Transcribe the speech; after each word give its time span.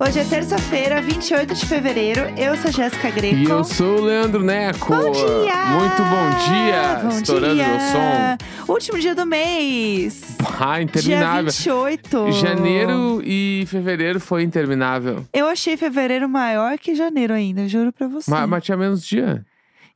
Hoje 0.00 0.18
é 0.18 0.24
terça-feira, 0.24 1.00
28 1.00 1.54
de 1.54 1.66
fevereiro. 1.66 2.20
Eu 2.36 2.56
sou 2.56 2.68
a 2.68 2.72
Jéssica 2.72 3.10
Greco. 3.10 3.36
E 3.36 3.44
eu 3.48 3.62
sou 3.64 3.98
o 3.98 4.04
Leandro 4.04 4.42
Neco. 4.42 4.88
Bom 4.94 5.10
dia! 5.12 5.66
Muito 5.66 6.02
bom 6.02 6.30
dia! 6.48 7.00
Bom 7.02 7.08
Estourando 7.10 7.54
dia! 7.54 7.68
meu 7.68 7.78
som. 7.80 8.72
Último 8.72 8.98
dia 8.98 9.14
do 9.14 9.24
mês. 9.24 10.36
Ah, 10.58 10.82
interminável. 10.82 11.44
Dia 11.50 11.74
28. 11.74 12.32
Janeiro 12.32 13.22
e 13.24 13.64
fevereiro 13.68 14.18
foi 14.20 14.42
interminável. 14.42 15.24
Eu 15.32 15.46
achei 15.46 15.76
fevereiro 15.76 16.28
maior 16.28 16.76
que 16.78 16.94
janeiro 16.94 17.32
ainda, 17.32 17.68
juro 17.68 17.92
pra 17.92 18.08
você. 18.08 18.30
Mas, 18.30 18.48
mas 18.48 18.64
tinha 18.64 18.76
menos 18.76 19.04
dia. 19.06 19.44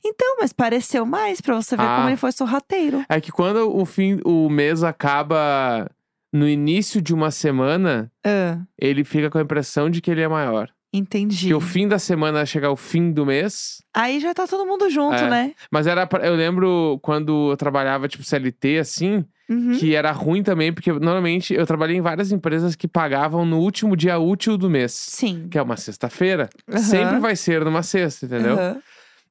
Então, 0.03 0.37
mas 0.39 0.53
pareceu 0.53 1.05
mais 1.05 1.41
pra 1.41 1.55
você 1.55 1.75
ver 1.75 1.83
Ah. 1.83 1.95
como 1.97 2.09
ele 2.09 2.15
foi 2.17 2.31
sorrateiro. 2.31 3.03
É 3.09 3.19
que 3.19 3.31
quando 3.31 3.75
o 3.75 3.85
fim, 3.85 4.19
o 4.23 4.49
mês 4.49 4.81
acaba 4.81 5.89
no 6.31 6.47
início 6.47 7.01
de 7.01 7.13
uma 7.13 7.31
semana, 7.31 8.11
Ah, 8.25 8.59
ele 8.77 9.03
fica 9.03 9.29
com 9.29 9.37
a 9.37 9.41
impressão 9.41 9.89
de 9.89 10.01
que 10.01 10.11
ele 10.11 10.21
é 10.21 10.27
maior. 10.27 10.69
entendi. 10.93 11.47
Que 11.47 11.53
o 11.53 11.59
fim 11.61 11.87
da 11.87 11.99
semana 11.99 12.45
chega 12.45 12.65
ao 12.67 12.75
fim 12.75 13.11
do 13.11 13.25
mês. 13.25 13.81
Aí 13.93 14.19
já 14.19 14.33
tá 14.33 14.47
todo 14.47 14.65
mundo 14.65 14.89
junto, 14.89 15.15
É. 15.15 15.29
né? 15.29 15.53
Mas 15.71 15.85
era. 15.87 16.05
pra- 16.07 16.25
Eu 16.25 16.35
lembro 16.35 16.99
quando 17.03 17.51
eu 17.51 17.57
trabalhava, 17.57 18.07
tipo, 18.07 18.23
CLT, 18.23 18.79
assim, 18.79 19.23
Uhum. 19.49 19.77
que 19.77 19.93
era 19.95 20.11
ruim 20.11 20.41
também, 20.43 20.71
porque 20.73 20.91
normalmente 20.91 21.53
eu 21.53 21.65
trabalhei 21.65 21.97
em 21.97 22.01
várias 22.01 22.31
empresas 22.31 22.75
que 22.75 22.87
pagavam 22.87 23.45
no 23.45 23.59
último 23.59 23.95
dia 23.95 24.17
útil 24.19 24.57
do 24.57 24.69
mês. 24.69 24.91
Sim. 24.91 25.47
Que 25.49 25.57
é 25.59 25.61
uma 25.61 25.77
sexta-feira. 25.77 26.49
Aham. 26.67 26.79
Sempre 26.79 27.19
vai 27.19 27.35
ser 27.35 27.63
numa 27.63 27.83
sexta, 27.83 28.25
entendeu? 28.25 28.53
Aham. 28.53 28.81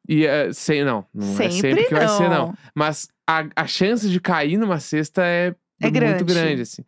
E 0.08 0.24
é, 0.26 0.52
sem, 0.52 0.84
não, 0.84 1.04
não 1.14 1.32
é 1.40 1.50
Sempre 1.50 1.84
que 1.84 1.94
vai 1.94 2.08
ser, 2.08 2.30
não. 2.30 2.54
Mas 2.74 3.08
a, 3.26 3.44
a 3.54 3.66
chance 3.66 4.08
de 4.08 4.18
cair 4.20 4.56
numa 4.56 4.80
cesta 4.80 5.22
é, 5.24 5.54
É 5.80 5.86
muito 5.86 5.94
grande. 5.94 6.24
grande, 6.24 6.62
assim. 6.62 6.82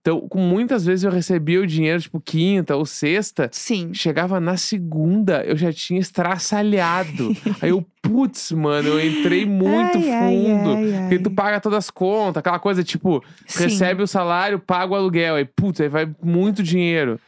Então, 0.00 0.28
muitas 0.34 0.86
vezes 0.86 1.04
eu 1.04 1.10
recebia 1.10 1.60
o 1.60 1.66
dinheiro, 1.66 2.00
tipo, 2.00 2.20
quinta 2.20 2.76
ou 2.76 2.86
sexta. 2.86 3.48
Sim. 3.52 3.92
Chegava 3.92 4.38
na 4.38 4.56
segunda, 4.56 5.42
eu 5.44 5.56
já 5.56 5.72
tinha 5.72 5.98
estraçalhado. 5.98 7.36
Aí 7.60 7.70
eu, 7.70 7.84
putz, 8.00 8.52
mano, 8.52 8.88
eu 8.88 9.04
entrei 9.04 9.44
muito 9.44 9.98
Ai, 9.98 10.10
ai, 10.10 10.28
fundo. 10.32 10.70
ai, 10.70 10.94
ai. 10.94 11.00
Porque 11.02 11.18
tu 11.18 11.30
paga 11.30 11.60
todas 11.60 11.78
as 11.78 11.90
contas, 11.90 12.38
aquela 12.38 12.58
coisa, 12.58 12.84
tipo, 12.84 13.22
Sim. 13.46 13.64
recebe 13.64 14.02
o 14.02 14.06
salário, 14.06 14.58
paga 14.60 14.92
o 14.92 14.96
aluguel. 14.96 15.34
Aí, 15.34 15.44
putz, 15.44 15.80
aí 15.80 15.88
vai 15.88 16.08
muito 16.22 16.62
dinheiro. 16.62 17.18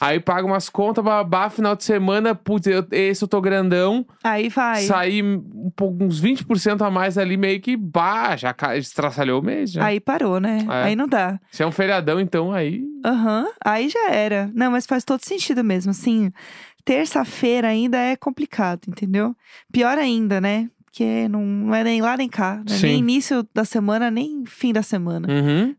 Aí 0.00 0.20
paga 0.20 0.46
umas 0.46 0.68
contas, 0.68 1.04
babá, 1.04 1.50
final 1.50 1.74
de 1.74 1.84
semana, 1.84 2.34
putz, 2.34 2.66
eu, 2.66 2.86
esse 2.92 3.22
eu 3.22 3.28
tô 3.28 3.40
grandão. 3.40 4.06
Aí 4.22 4.48
vai. 4.48 4.82
Saí 4.82 5.22
um 5.22 5.42
uns 6.00 6.20
20% 6.20 6.82
a 6.86 6.90
mais 6.90 7.18
ali, 7.18 7.36
meio 7.36 7.60
que, 7.60 7.76
bah, 7.76 8.36
já 8.36 8.54
estraçalhou 8.76 9.40
o 9.40 9.44
mês, 9.44 9.72
já. 9.72 9.84
Aí 9.84 10.00
parou, 10.00 10.38
né? 10.40 10.66
É. 10.68 10.82
Aí 10.84 10.96
não 10.96 11.08
dá. 11.08 11.40
Se 11.50 11.62
é 11.62 11.66
um 11.66 11.72
feriadão, 11.72 12.20
então, 12.20 12.52
aí... 12.52 12.84
Aham, 13.04 13.46
aí 13.64 13.88
já 13.88 14.10
era. 14.10 14.50
Não, 14.54 14.70
mas 14.70 14.86
faz 14.86 15.04
todo 15.04 15.24
sentido 15.24 15.64
mesmo. 15.64 15.90
Assim, 15.90 16.32
terça-feira 16.84 17.68
ainda 17.68 17.98
é 17.98 18.16
complicado, 18.16 18.82
entendeu? 18.88 19.36
Pior 19.72 19.98
ainda, 19.98 20.40
né? 20.40 20.70
Porque 20.84 21.28
não, 21.28 21.44
não 21.44 21.74
é 21.74 21.84
nem 21.84 22.00
lá 22.00 22.16
nem 22.16 22.28
cá. 22.28 22.62
É 22.66 22.72
Sim. 22.72 22.86
nem 22.86 22.98
início 22.98 23.46
da 23.54 23.64
semana, 23.64 24.10
nem 24.10 24.44
fim 24.46 24.72
da 24.72 24.82
semana. 24.82 25.28
Uhum. 25.30 25.74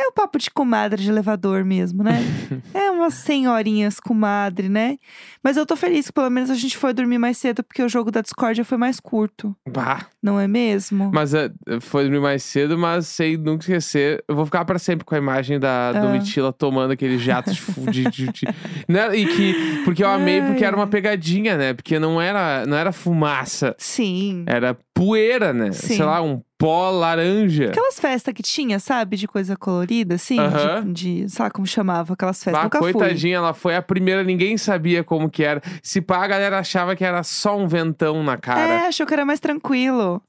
É 0.00 0.06
o 0.06 0.12
papo 0.12 0.38
de 0.38 0.48
comadre 0.50 1.02
de 1.02 1.10
elevador 1.10 1.64
mesmo, 1.64 2.04
né? 2.04 2.20
é 2.72 2.88
umas 2.90 3.14
senhorinhas 3.14 3.98
comadre, 3.98 4.68
né? 4.68 4.96
Mas 5.42 5.56
eu 5.56 5.66
tô 5.66 5.74
feliz 5.74 6.06
que 6.06 6.12
pelo 6.12 6.30
menos 6.30 6.50
a 6.50 6.54
gente 6.54 6.76
foi 6.76 6.92
dormir 6.94 7.18
mais 7.18 7.36
cedo, 7.36 7.64
porque 7.64 7.82
o 7.82 7.88
jogo 7.88 8.10
da 8.12 8.20
discórdia 8.20 8.64
foi 8.64 8.78
mais 8.78 9.00
curto. 9.00 9.56
Bah. 9.68 10.06
Não 10.22 10.38
é 10.38 10.46
mesmo? 10.46 11.10
Mas 11.12 11.34
é, 11.34 11.50
foi 11.80 12.04
dormir 12.04 12.20
mais 12.20 12.44
cedo, 12.44 12.78
mas 12.78 13.08
sei 13.08 13.36
nunca 13.36 13.62
esquecer. 13.64 14.22
Eu 14.28 14.36
vou 14.36 14.44
ficar 14.46 14.64
pra 14.64 14.78
sempre 14.78 15.04
com 15.04 15.14
a 15.14 15.18
imagem 15.18 15.58
da 15.58 15.88
Ah. 15.88 15.92
Domitila 16.00 16.52
tomando 16.52 16.92
aquele 16.92 17.18
jato 17.18 17.50
de, 17.52 17.60
de, 17.90 18.04
de, 18.10 18.26
de- 18.32 18.46
Né? 18.88 19.16
E 19.16 19.26
que. 19.26 19.82
Porque 19.84 20.04
eu 20.04 20.08
amei, 20.08 20.40
porque 20.42 20.64
era 20.64 20.76
uma 20.76 20.86
pegadinha, 20.86 21.56
né? 21.56 21.74
Porque 21.74 21.98
não 21.98 22.20
era, 22.20 22.64
não 22.66 22.76
era 22.76 22.92
fumaça, 22.92 23.74
Sim. 23.78 24.44
era 24.46 24.76
poeira, 24.94 25.52
né? 25.52 25.72
Sim. 25.72 25.96
Sei 25.96 26.04
lá, 26.04 26.22
um 26.22 26.40
pó 26.58 26.90
laranja. 26.90 27.68
Aquelas 27.68 27.98
festas 28.00 28.34
que 28.34 28.42
tinha, 28.42 28.78
sabe? 28.80 29.16
De 29.16 29.28
coisa 29.28 29.56
colorida, 29.56 30.16
assim. 30.16 30.36
De, 30.84 31.22
de- 31.24 31.28
Sabe 31.30 31.52
como 31.52 31.66
chamava 31.66 32.14
aquelas 32.14 32.42
festas? 32.42 32.60
Ah, 32.60 32.64
Nunca 32.64 32.78
fui. 32.80 32.92
coitadinha, 32.92 33.36
ela 33.36 33.54
foi 33.54 33.76
a 33.76 33.80
primeira, 33.82 34.24
ninguém 34.24 34.58
sabia 34.58 35.04
como 35.04 35.30
que 35.30 35.44
era. 35.44 35.62
Se 35.82 36.00
pá, 36.00 36.18
a 36.24 36.26
galera 36.26 36.58
achava 36.58 36.96
que 36.96 37.04
era 37.04 37.22
só 37.22 37.56
um 37.56 37.68
ventão 37.68 38.22
na 38.24 38.36
cara. 38.36 38.60
É, 38.60 38.86
achou 38.88 39.06
que 39.06 39.14
era 39.14 39.24
mais 39.24 39.38
tranquilo. 39.40 40.20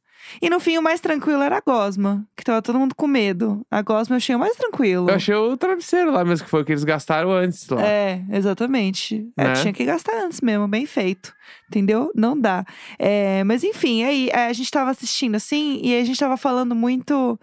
E 0.42 0.50
no 0.50 0.60
fim, 0.60 0.78
o 0.78 0.82
mais 0.82 1.00
tranquilo 1.00 1.42
era 1.42 1.58
a 1.58 1.62
gosma. 1.62 2.26
Que 2.36 2.44
tava 2.44 2.62
todo 2.62 2.80
mundo 2.80 2.96
com 2.96 3.08
medo. 3.08 3.66
A 3.70 3.82
gosma 3.82 4.16
eu 4.16 4.18
achei 4.18 4.36
o 4.36 4.40
mais 4.40 4.56
tranquilo. 4.56 5.10
Eu 5.10 5.16
achei 5.16 5.36
o 5.36 5.56
travesseiro 5.58 6.12
lá 6.12 6.24
mesmo, 6.26 6.46
que 6.46 6.50
foi 6.52 6.62
o 6.62 6.66
que 6.66 6.72
eles 6.72 6.84
gastaram 6.84 7.32
antes 7.32 7.68
lá. 7.70 7.82
É, 7.82 8.24
exatamente. 8.32 9.28
É, 9.38 9.44
Né? 9.46 9.54
tinha 9.54 9.74
que 9.74 9.86
gastar 9.86 10.14
antes 10.24 10.42
mesmo, 10.42 10.68
bem 10.68 10.86
feito. 10.86 11.34
Entendeu? 11.70 12.12
Não 12.16 12.40
dá. 12.40 12.66
É, 12.98 13.44
mas 13.44 13.64
enfim, 13.64 14.04
aí 14.04 14.30
é, 14.30 14.48
a 14.48 14.54
gente 14.54 14.72
tava 14.72 14.92
assistindo 14.92 15.36
assim, 15.36 15.80
e 15.84 15.96
a 16.00 16.04
gente 16.04 16.20
tava 16.20 16.36
falando 16.38 16.74
muito, 16.76 17.40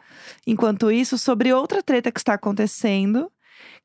enquanto 0.47 0.91
isso, 0.91 1.17
sobre 1.17 1.53
outra 1.53 1.83
treta 1.83 2.11
que 2.11 2.19
está 2.21 2.35
acontecendo. 2.35 3.31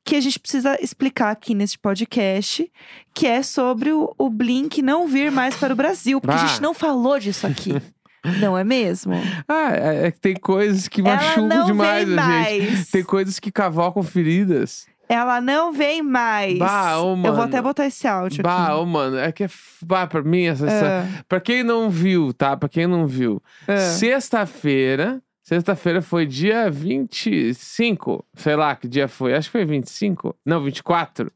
Que 0.04 0.16
a 0.16 0.20
gente 0.20 0.38
precisa 0.40 0.76
explicar 0.82 1.30
aqui 1.30 1.54
nesse 1.54 1.78
podcast, 1.78 2.68
que 3.14 3.24
é 3.24 3.40
sobre 3.42 3.92
o, 3.92 4.12
o 4.18 4.28
Blink 4.28 4.82
não 4.82 5.06
vir 5.06 5.30
mais 5.30 5.54
para 5.56 5.72
o 5.72 5.76
Brasil. 5.76 6.20
Porque 6.20 6.34
a 6.34 6.46
gente 6.46 6.60
não 6.60 6.74
falou 6.74 7.18
disso 7.20 7.46
aqui. 7.46 7.72
não 8.40 8.56
é 8.56 8.64
mesmo? 8.64 9.14
Ah, 9.48 9.70
é, 9.74 10.06
é 10.06 10.10
que 10.10 10.20
tem 10.20 10.34
coisas 10.34 10.88
que 10.88 11.00
Ela 11.00 11.16
machucam 11.16 11.48
não 11.48 11.66
demais 11.66 12.08
vem 12.08 12.18
a 12.18 12.42
gente. 12.44 12.60
mais. 12.70 12.90
Tem 12.90 13.02
coisas 13.02 13.38
que 13.38 13.50
cavocam 13.52 14.02
feridas. 14.02 14.86
Ela 15.08 15.40
não 15.42 15.72
vem 15.72 16.02
mais. 16.02 16.58
Bah, 16.58 16.98
ô, 17.00 17.10
Eu 17.12 17.16
mano. 17.16 17.34
vou 17.34 17.44
até 17.44 17.60
botar 17.60 17.84
esse 17.86 18.06
áudio 18.08 18.42
Bah, 18.42 18.66
aqui. 18.68 18.72
ô, 18.76 18.86
mano, 18.86 19.18
é 19.18 19.30
que 19.30 19.42
é. 19.42 19.46
f- 19.46 19.84
Bah, 19.84 20.06
pra 20.06 20.22
mim, 20.22 20.44
essa. 20.44 20.66
essa... 20.66 20.86
Ah, 21.06 21.22
Pra 21.28 21.38
quem 21.40 21.62
não 21.62 21.90
viu, 21.90 22.32
tá? 22.32 22.56
Pra 22.56 22.68
quem 22.68 22.86
não 22.86 23.06
viu. 23.06 23.42
ah. 23.68 23.76
Sexta-feira. 23.76 25.20
Sexta-feira 25.42 26.00
foi 26.00 26.24
dia 26.24 26.70
25. 26.70 28.24
Sei 28.36 28.56
lá 28.56 28.74
que 28.76 28.88
dia 28.88 29.08
foi. 29.08 29.34
Acho 29.34 29.48
que 29.48 29.52
foi 29.58 29.64
25. 29.66 30.34
Não, 30.46 30.62
24. 30.62 31.30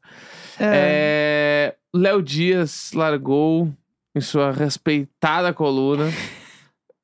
Ah. 0.59 0.63
É, 0.73 1.75
Léo 1.93 2.21
Dias 2.23 2.91
largou 2.95 3.71
em 4.15 4.21
sua 4.21 4.51
respeitada 4.51 5.53
coluna. 5.53 6.05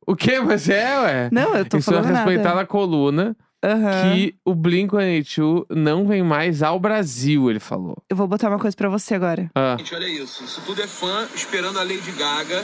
O 0.06 0.16
quê? 0.16 0.40
Mas 0.40 0.68
é, 0.69 1.00
ué. 1.02 1.30
Não, 1.31 1.56
eu 1.56 1.66
tô 1.66 1.80
sua 1.81 1.94
falando 1.96 2.12
nada. 2.12 2.30
respeitada 2.30 2.66
coluna. 2.66 3.36
Aham. 3.66 4.14
que 4.14 4.36
o 4.44 4.53
Blink-182 4.53 5.66
não 5.69 6.06
vem 6.06 6.22
mais 6.22 6.62
ao 6.62 6.78
Brasil, 6.78 7.50
ele 7.50 7.62
falou. 7.62 7.96
Eu 8.09 8.16
vou 8.18 8.28
botar 8.28 8.50
uma 8.50 8.59
coisa 8.59 8.75
pra 8.75 8.90
você 8.90 9.16
agora. 9.16 9.50
Ah, 9.56 9.78
Gente, 9.80 9.96
olha 9.96 10.06
isso. 10.06 10.44
Isso 10.44 10.62
tudo 10.66 10.81
é 10.81 10.88
fã 10.88 11.25
esperando 11.34 11.80
a 11.80 11.84
Lady 11.84 12.12
Gaga. 12.12 12.62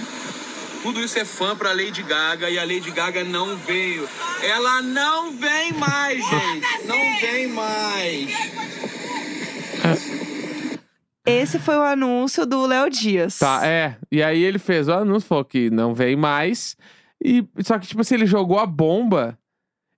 Tudo 0.83 0.99
isso 0.99 1.17
é 1.17 1.23
fã 1.23 1.55
pra 1.55 1.71
Lady 1.71 2.03
Gaga 2.03 2.49
e 2.49 2.59
a 2.59 2.63
Lady 2.63 2.91
Gaga 2.91 3.23
não 3.23 3.55
veio. 3.55 4.09
Ela 4.43 4.81
não 4.81 5.31
vem 5.31 5.71
mais, 5.73 6.17
gente. 6.17 6.85
Não 6.85 7.19
vem 7.21 7.47
mais. 7.47 8.29
Esse 11.25 11.59
foi 11.59 11.77
o 11.77 11.83
anúncio 11.83 12.45
do 12.45 12.65
Léo 12.65 12.89
Dias. 12.89 13.37
tá, 13.39 13.61
é. 13.65 13.95
E 14.11 14.21
aí 14.23 14.41
ele 14.43 14.57
fez 14.57 14.87
o 14.87 14.93
anúncio, 14.93 15.27
falou 15.29 15.45
que 15.45 15.69
não 15.69 15.93
vem 15.93 16.15
mais. 16.15 16.75
E, 17.23 17.45
só 17.59 17.77
que, 17.77 17.87
tipo 17.87 18.01
assim, 18.01 18.15
ele 18.15 18.25
jogou 18.25 18.59
a 18.59 18.65
bomba 18.65 19.37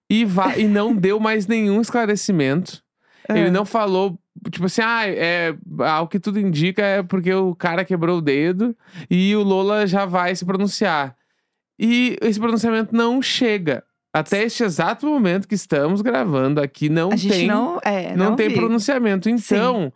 e, 0.10 0.26
va 0.26 0.58
e 0.58 0.68
não 0.68 0.94
deu 0.96 1.20
mais 1.20 1.48
nenhum 1.48 1.82
esclarecimento. 1.82 2.84
Ah. 3.30 3.38
Ele 3.38 3.52
não 3.52 3.66
falou, 3.66 4.20
tipo 4.50 4.66
assim, 4.66 4.82
ah, 4.82 5.08
é, 5.08 5.56
ao 5.80 6.08
que 6.08 6.20
tudo 6.20 6.40
indica 6.40 6.82
é 6.82 7.04
porque 7.04 7.34
o 7.34 7.56
cara 7.56 7.86
quebrou 7.86 8.18
o 8.18 8.22
dedo 8.22 8.76
e 9.10 9.36
o 9.36 9.44
Lola 9.44 9.86
já 9.86 10.06
vai 10.06 10.36
se 10.36 10.46
pronunciar. 10.46 11.16
E 11.80 12.18
esse 12.22 12.40
pronunciamento 12.40 12.96
não 12.96 13.22
chega. 13.22 13.84
Até 14.14 14.44
este 14.44 14.64
exato 14.64 15.08
momento 15.08 15.48
que 15.48 15.56
estamos 15.56 16.02
gravando 16.02 16.60
aqui, 16.62 16.90
não 16.90 17.12
A 17.12 17.16
gente 17.16 17.32
tem. 17.34 17.48
não. 17.48 17.80
É, 17.82 18.14
não, 18.16 18.32
não, 18.32 18.36
tem 18.36 18.50
vi. 18.50 18.56
pronunciamento. 18.56 19.30
Então, 19.30 19.92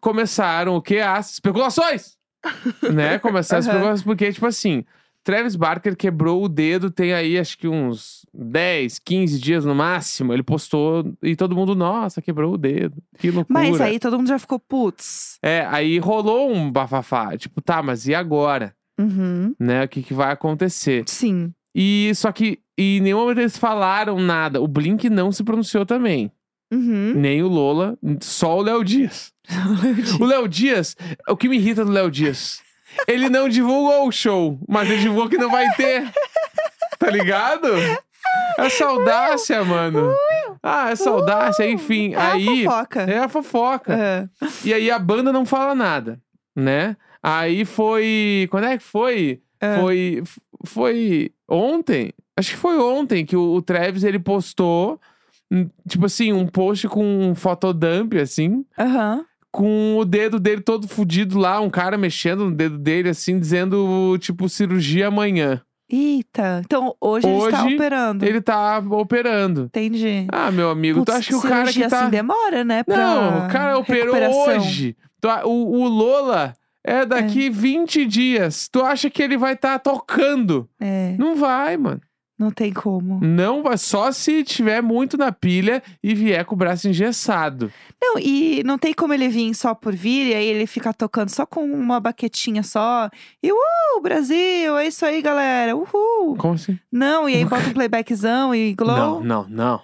começaram 0.00 0.76
o 0.76 0.82
que? 0.82 1.00
As 1.00 1.32
especulações! 1.32 2.16
né? 2.94 3.18
Começaram 3.18 3.58
as 3.58 3.66
Aham. 3.66 3.74
especulações, 3.74 4.02
porque, 4.04 4.32
tipo 4.32 4.46
assim, 4.46 4.84
Travis 5.26 5.56
Barker 5.56 5.96
quebrou 5.96 6.44
o 6.44 6.48
dedo, 6.48 6.88
tem 6.88 7.12
aí 7.12 7.36
acho 7.36 7.58
que 7.58 7.66
uns 7.66 8.24
10, 8.32 9.00
15 9.00 9.40
dias 9.40 9.64
no 9.64 9.74
máximo. 9.74 10.32
Ele 10.32 10.44
postou 10.44 11.12
e 11.20 11.34
todo 11.34 11.56
mundo, 11.56 11.74
nossa, 11.74 12.22
quebrou 12.22 12.54
o 12.54 12.56
dedo. 12.56 13.02
Que 13.18 13.32
loucura. 13.32 13.60
Mas 13.60 13.80
aí 13.80 13.98
todo 13.98 14.18
mundo 14.18 14.28
já 14.28 14.38
ficou, 14.38 14.60
putz. 14.60 15.36
É, 15.42 15.66
aí 15.68 15.98
rolou 15.98 16.54
um 16.54 16.70
bafafá. 16.70 17.36
Tipo, 17.36 17.60
tá, 17.60 17.82
mas 17.82 18.06
e 18.06 18.14
agora? 18.14 18.72
Uhum. 19.00 19.52
Né? 19.58 19.82
O 19.82 19.88
que, 19.88 20.00
que 20.00 20.14
vai 20.14 20.30
acontecer? 20.30 21.02
Sim. 21.08 21.52
E 21.74 22.12
só 22.14 22.30
que 22.30 22.60
em 22.78 23.00
nenhum 23.00 23.18
momento 23.18 23.40
eles 23.40 23.58
falaram 23.58 24.20
nada. 24.20 24.62
O 24.62 24.68
Blink 24.68 25.10
não 25.10 25.32
se 25.32 25.42
pronunciou 25.42 25.84
também. 25.84 26.30
Uhum. 26.72 27.14
Nem 27.16 27.42
o 27.42 27.48
Lola, 27.48 27.98
só 28.20 28.58
o 28.58 28.62
Léo 28.62 28.84
Dias. 28.84 29.32
O 30.20 30.24
Léo 30.24 30.46
Dias, 30.46 30.96
o 31.28 31.36
que 31.36 31.48
me 31.48 31.56
irrita 31.56 31.84
do 31.84 31.90
Léo 31.90 32.10
Dias, 32.12 32.60
ele 33.06 33.28
não 33.28 33.48
divulgou 33.48 34.06
o 34.08 34.12
show, 34.12 34.58
mas 34.68 34.90
ele 34.90 35.00
divulgou 35.00 35.28
que 35.28 35.38
não 35.38 35.50
vai 35.50 35.68
ter. 35.74 36.10
Tá 36.98 37.10
ligado? 37.10 37.68
Essa 38.58 38.86
audácia, 38.86 39.64
mano. 39.64 40.12
Ah, 40.62 40.90
essa 40.90 41.10
audácia, 41.10 41.68
enfim. 41.68 42.14
É 42.14 42.16
a 42.16 42.32
aí. 42.32 42.64
fofoca. 42.64 43.02
É 43.02 43.18
a 43.18 43.28
fofoca. 43.28 43.94
É. 43.94 44.28
E 44.64 44.72
aí 44.74 44.90
a 44.90 44.98
banda 44.98 45.32
não 45.32 45.44
fala 45.46 45.74
nada, 45.74 46.18
né? 46.54 46.96
Aí 47.22 47.64
foi. 47.64 48.48
Quando 48.50 48.64
é 48.64 48.76
que 48.78 48.82
foi? 48.84 49.40
É. 49.60 49.78
Foi. 49.78 50.22
Foi 50.64 51.30
ontem? 51.48 52.12
Acho 52.36 52.50
que 52.52 52.56
foi 52.56 52.78
ontem 52.78 53.24
que 53.24 53.36
o, 53.36 53.54
o 53.54 53.62
Travis 53.62 54.04
ele 54.04 54.18
postou. 54.18 55.00
hum, 55.50 55.68
Tipo 55.88 56.06
assim, 56.06 56.32
um 56.32 56.46
post 56.46 56.88
com 56.88 57.04
um 57.04 57.34
fotodump, 57.34 58.14
assim, 58.18 58.64
Aham. 58.78 59.24
Com 59.56 59.96
o 59.96 60.04
dedo 60.04 60.38
dele 60.38 60.60
todo 60.60 60.86
fudido 60.86 61.38
lá, 61.38 61.60
um 61.60 61.70
cara 61.70 61.96
mexendo 61.96 62.44
no 62.44 62.54
dedo 62.54 62.76
dele, 62.76 63.08
assim, 63.08 63.40
dizendo, 63.40 64.18
tipo, 64.20 64.50
cirurgia 64.50 65.08
amanhã. 65.08 65.62
Eita. 65.90 66.60
Então, 66.62 66.94
hoje, 67.00 67.26
ele 67.26 67.38
está 67.38 67.64
Hoje, 67.64 67.74
operando. 67.74 68.24
Ele 68.26 68.40
tá 68.42 68.78
operando. 68.90 69.62
Entendi. 69.62 70.26
Ah, 70.30 70.50
meu 70.50 70.68
amigo, 70.68 71.00
tu 71.00 71.06
Putz, 71.06 71.16
acha 71.16 71.28
que 71.28 71.34
o 71.36 71.40
cara 71.40 71.72
que 71.72 71.88
tá. 71.88 72.00
assim 72.02 72.10
demora, 72.10 72.64
né? 72.64 72.82
Pra 72.82 72.96
Não, 72.98 73.46
o 73.46 73.48
cara 73.48 73.78
operou 73.78 74.46
hoje. 74.46 74.94
Tu 75.22 75.28
O, 75.46 75.80
o 75.80 75.88
Lola 75.88 76.52
é 76.84 77.06
daqui 77.06 77.48
20 77.48 78.04
dias. 78.04 78.68
Tu 78.70 78.84
acha 78.84 79.08
que 79.08 79.22
ele 79.22 79.38
vai 79.38 79.54
estar 79.54 79.78
tocando? 79.78 80.68
É, 80.78 81.14
Não 81.18 81.34
vai, 81.34 81.78
mano. 81.78 82.00
Não 82.38 82.50
tem 82.50 82.72
como. 82.72 83.18
Não 83.20 83.62
vai. 83.62 83.78
Só 83.78 84.12
se 84.12 84.44
tiver 84.44 84.82
muito 84.82 85.16
na 85.16 85.32
pilha 85.32 85.82
e 86.02 86.14
vier 86.14 86.44
com 86.44 86.54
o 86.54 86.58
braço 86.58 86.88
engessado. 86.88 87.72
Não, 88.00 88.18
e 88.18 88.62
não 88.64 88.76
tem 88.76 88.92
como 88.92 89.14
ele 89.14 89.28
vir 89.28 89.54
só 89.54 89.74
por 89.74 89.94
vir, 89.94 90.28
e 90.28 90.34
aí 90.34 90.46
ele 90.46 90.66
fica 90.66 90.92
tocando 90.92 91.30
só 91.30 91.46
com 91.46 91.64
uma 91.64 91.98
baquetinha 91.98 92.62
só. 92.62 93.08
E 93.42 93.50
uhul, 93.50 94.02
Brasil, 94.02 94.76
é 94.76 94.86
isso 94.86 95.04
aí, 95.04 95.22
galera. 95.22 95.74
Uhul. 95.74 96.36
Como 96.36 96.54
assim? 96.54 96.78
Não, 96.92 97.28
e 97.28 97.36
aí 97.36 97.44
bota 97.44 97.68
um 97.68 97.72
playbackzão 97.72 98.54
e 98.54 98.74
glow. 98.74 99.22
Não, 99.22 99.22
não, 99.22 99.48
não. 99.48 99.80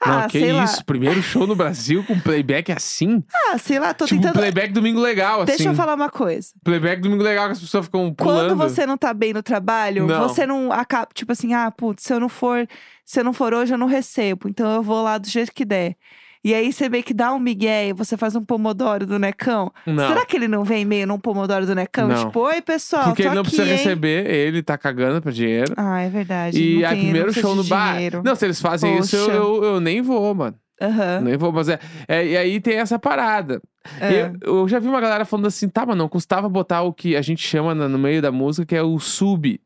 Ah, 0.00 0.22
não, 0.22 0.28
que 0.28 0.38
sei 0.38 0.52
lá. 0.52 0.64
isso? 0.64 0.84
Primeiro 0.84 1.22
show 1.22 1.46
no 1.46 1.56
Brasil 1.56 2.04
com 2.04 2.18
playback 2.20 2.70
assim? 2.70 3.22
Ah, 3.32 3.58
sei 3.58 3.78
lá, 3.78 3.94
tô 3.94 4.04
tipo, 4.04 4.20
tentando. 4.20 4.38
playback 4.38 4.72
domingo 4.72 5.00
legal, 5.00 5.42
assim. 5.42 5.46
Deixa 5.56 5.68
eu 5.68 5.74
falar 5.74 5.94
uma 5.94 6.10
coisa. 6.10 6.48
Playback 6.62 7.00
domingo 7.00 7.22
legal 7.22 7.46
que 7.46 7.52
as 7.52 7.60
pessoas 7.60 7.86
ficam 7.86 8.12
pulando. 8.12 8.48
Quando 8.48 8.56
você 8.56 8.84
não 8.86 8.98
tá 8.98 9.14
bem 9.14 9.32
no 9.32 9.42
trabalho, 9.42 10.06
Não. 10.06 10.28
você 10.28 10.46
não 10.46 10.70
acaba, 10.72 11.08
tipo 11.14 11.32
assim, 11.32 11.54
ah, 11.54 11.70
putz, 11.70 12.02
se 12.04 12.12
eu 12.12 12.20
não 12.20 12.28
for, 12.28 12.66
se 13.04 13.20
eu 13.20 13.24
não 13.24 13.32
for 13.32 13.54
hoje, 13.54 13.72
eu 13.72 13.78
não 13.78 13.86
recebo. 13.86 14.48
Então 14.48 14.74
eu 14.74 14.82
vou 14.82 15.02
lá 15.02 15.16
do 15.16 15.28
jeito 15.28 15.52
que 15.52 15.64
der. 15.64 15.96
E 16.44 16.52
aí 16.54 16.70
você 16.70 16.90
meio 16.90 17.02
que 17.02 17.14
dá 17.14 17.32
um 17.32 17.38
migué 17.38 17.88
e 17.88 17.92
você 17.94 18.18
faz 18.18 18.36
um 18.36 18.44
pomodoro 18.44 19.06
do 19.06 19.18
necão. 19.18 19.72
Não. 19.86 20.06
Será 20.08 20.26
que 20.26 20.36
ele 20.36 20.46
não 20.46 20.62
vem 20.62 20.84
meio 20.84 21.06
num 21.06 21.18
pomodoro 21.18 21.64
do 21.64 21.74
necão? 21.74 22.06
Não. 22.06 22.26
Tipo, 22.26 22.40
oi, 22.40 22.60
pessoal, 22.60 23.04
Porque 23.04 23.22
ele 23.22 23.30
não 23.34 23.40
aqui, 23.40 23.50
precisa 23.50 23.70
hein? 23.70 23.76
receber, 23.78 24.30
ele 24.30 24.62
tá 24.62 24.76
cagando 24.76 25.22
pra 25.22 25.32
dinheiro. 25.32 25.72
Ah, 25.74 26.02
é 26.02 26.10
verdade. 26.10 26.62
E 26.62 26.80
não 26.82 26.88
aí, 26.88 26.94
tem, 26.96 27.04
primeiro 27.04 27.32
show 27.32 27.54
no 27.54 27.64
bar. 27.64 27.94
dinheiro. 27.94 28.22
Não, 28.22 28.34
se 28.36 28.44
eles 28.44 28.60
fazem 28.60 28.98
isso, 28.98 29.16
eu, 29.16 29.24
Poxa. 29.26 29.36
eu, 29.38 29.64
eu 29.64 29.80
nem 29.80 30.02
vou, 30.02 30.34
mano. 30.34 30.54
Aham. 30.82 31.20
Nem 31.22 31.36
vou, 31.38 31.50
mas 31.50 31.68
é, 31.68 31.78
é. 32.06 32.26
E 32.26 32.36
aí 32.36 32.60
tem 32.60 32.76
essa 32.78 32.98
parada. 32.98 33.62
É. 33.98 34.30
Eu, 34.42 34.58
eu 34.60 34.68
já 34.68 34.78
vi 34.78 34.88
uma 34.88 35.00
galera 35.00 35.24
falando 35.24 35.46
assim, 35.46 35.66
tá, 35.68 35.86
mas 35.86 35.96
não 35.96 36.08
custava 36.10 36.46
botar 36.48 36.82
o 36.82 36.92
que 36.92 37.16
a 37.16 37.22
gente 37.22 37.46
chama 37.46 37.74
no 37.74 37.98
meio 37.98 38.20
da 38.20 38.30
música, 38.30 38.66
que 38.66 38.76
é 38.76 38.82
o 38.82 38.98
sub. 38.98 39.58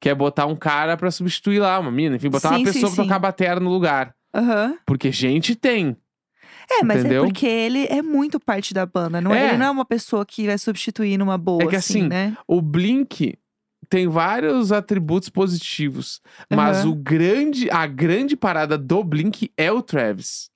Que 0.00 0.08
é 0.08 0.14
botar 0.14 0.46
um 0.46 0.56
cara 0.56 0.96
pra 0.96 1.10
substituir 1.10 1.58
lá, 1.58 1.78
uma 1.78 1.90
mina, 1.90 2.16
enfim, 2.16 2.30
botar 2.30 2.50
Sim, 2.50 2.54
uma 2.56 2.58
sim, 2.58 2.64
pessoa 2.72 2.92
pra 2.92 3.02
sim. 3.02 3.08
tocar 3.08 3.18
batera 3.18 3.60
no 3.60 3.70
lugar. 3.70 4.14
Aham. 4.34 4.76
Porque 4.86 5.10
gente 5.10 5.54
tem. 5.54 5.96
É, 6.70 6.82
mas 6.82 7.00
Entendeu? 7.00 7.24
é 7.24 7.26
porque 7.26 7.46
ele 7.46 7.86
é 7.86 8.02
muito 8.02 8.40
parte 8.40 8.74
da 8.74 8.84
banda. 8.84 9.20
Não 9.20 9.34
é. 9.34 9.42
É. 9.42 9.48
Ele 9.48 9.58
não 9.58 9.66
é 9.66 9.70
uma 9.70 9.84
pessoa 9.84 10.26
que 10.26 10.46
vai 10.46 10.58
substituir 10.58 11.16
numa 11.16 11.38
boa, 11.38 11.62
É 11.62 11.66
que 11.66 11.76
assim, 11.76 12.00
assim, 12.00 12.08
né? 12.08 12.36
O 12.46 12.60
Blink 12.60 13.38
tem 13.88 14.08
vários 14.08 14.72
atributos 14.72 15.28
positivos, 15.28 16.20
mas 16.50 16.78
Aham. 16.78 16.90
o 16.90 16.94
grande, 16.94 17.70
a 17.70 17.86
grande 17.86 18.36
parada 18.36 18.76
do 18.76 19.04
Blink 19.04 19.50
é 19.56 19.70
o 19.70 19.80
Travis. 19.80 20.50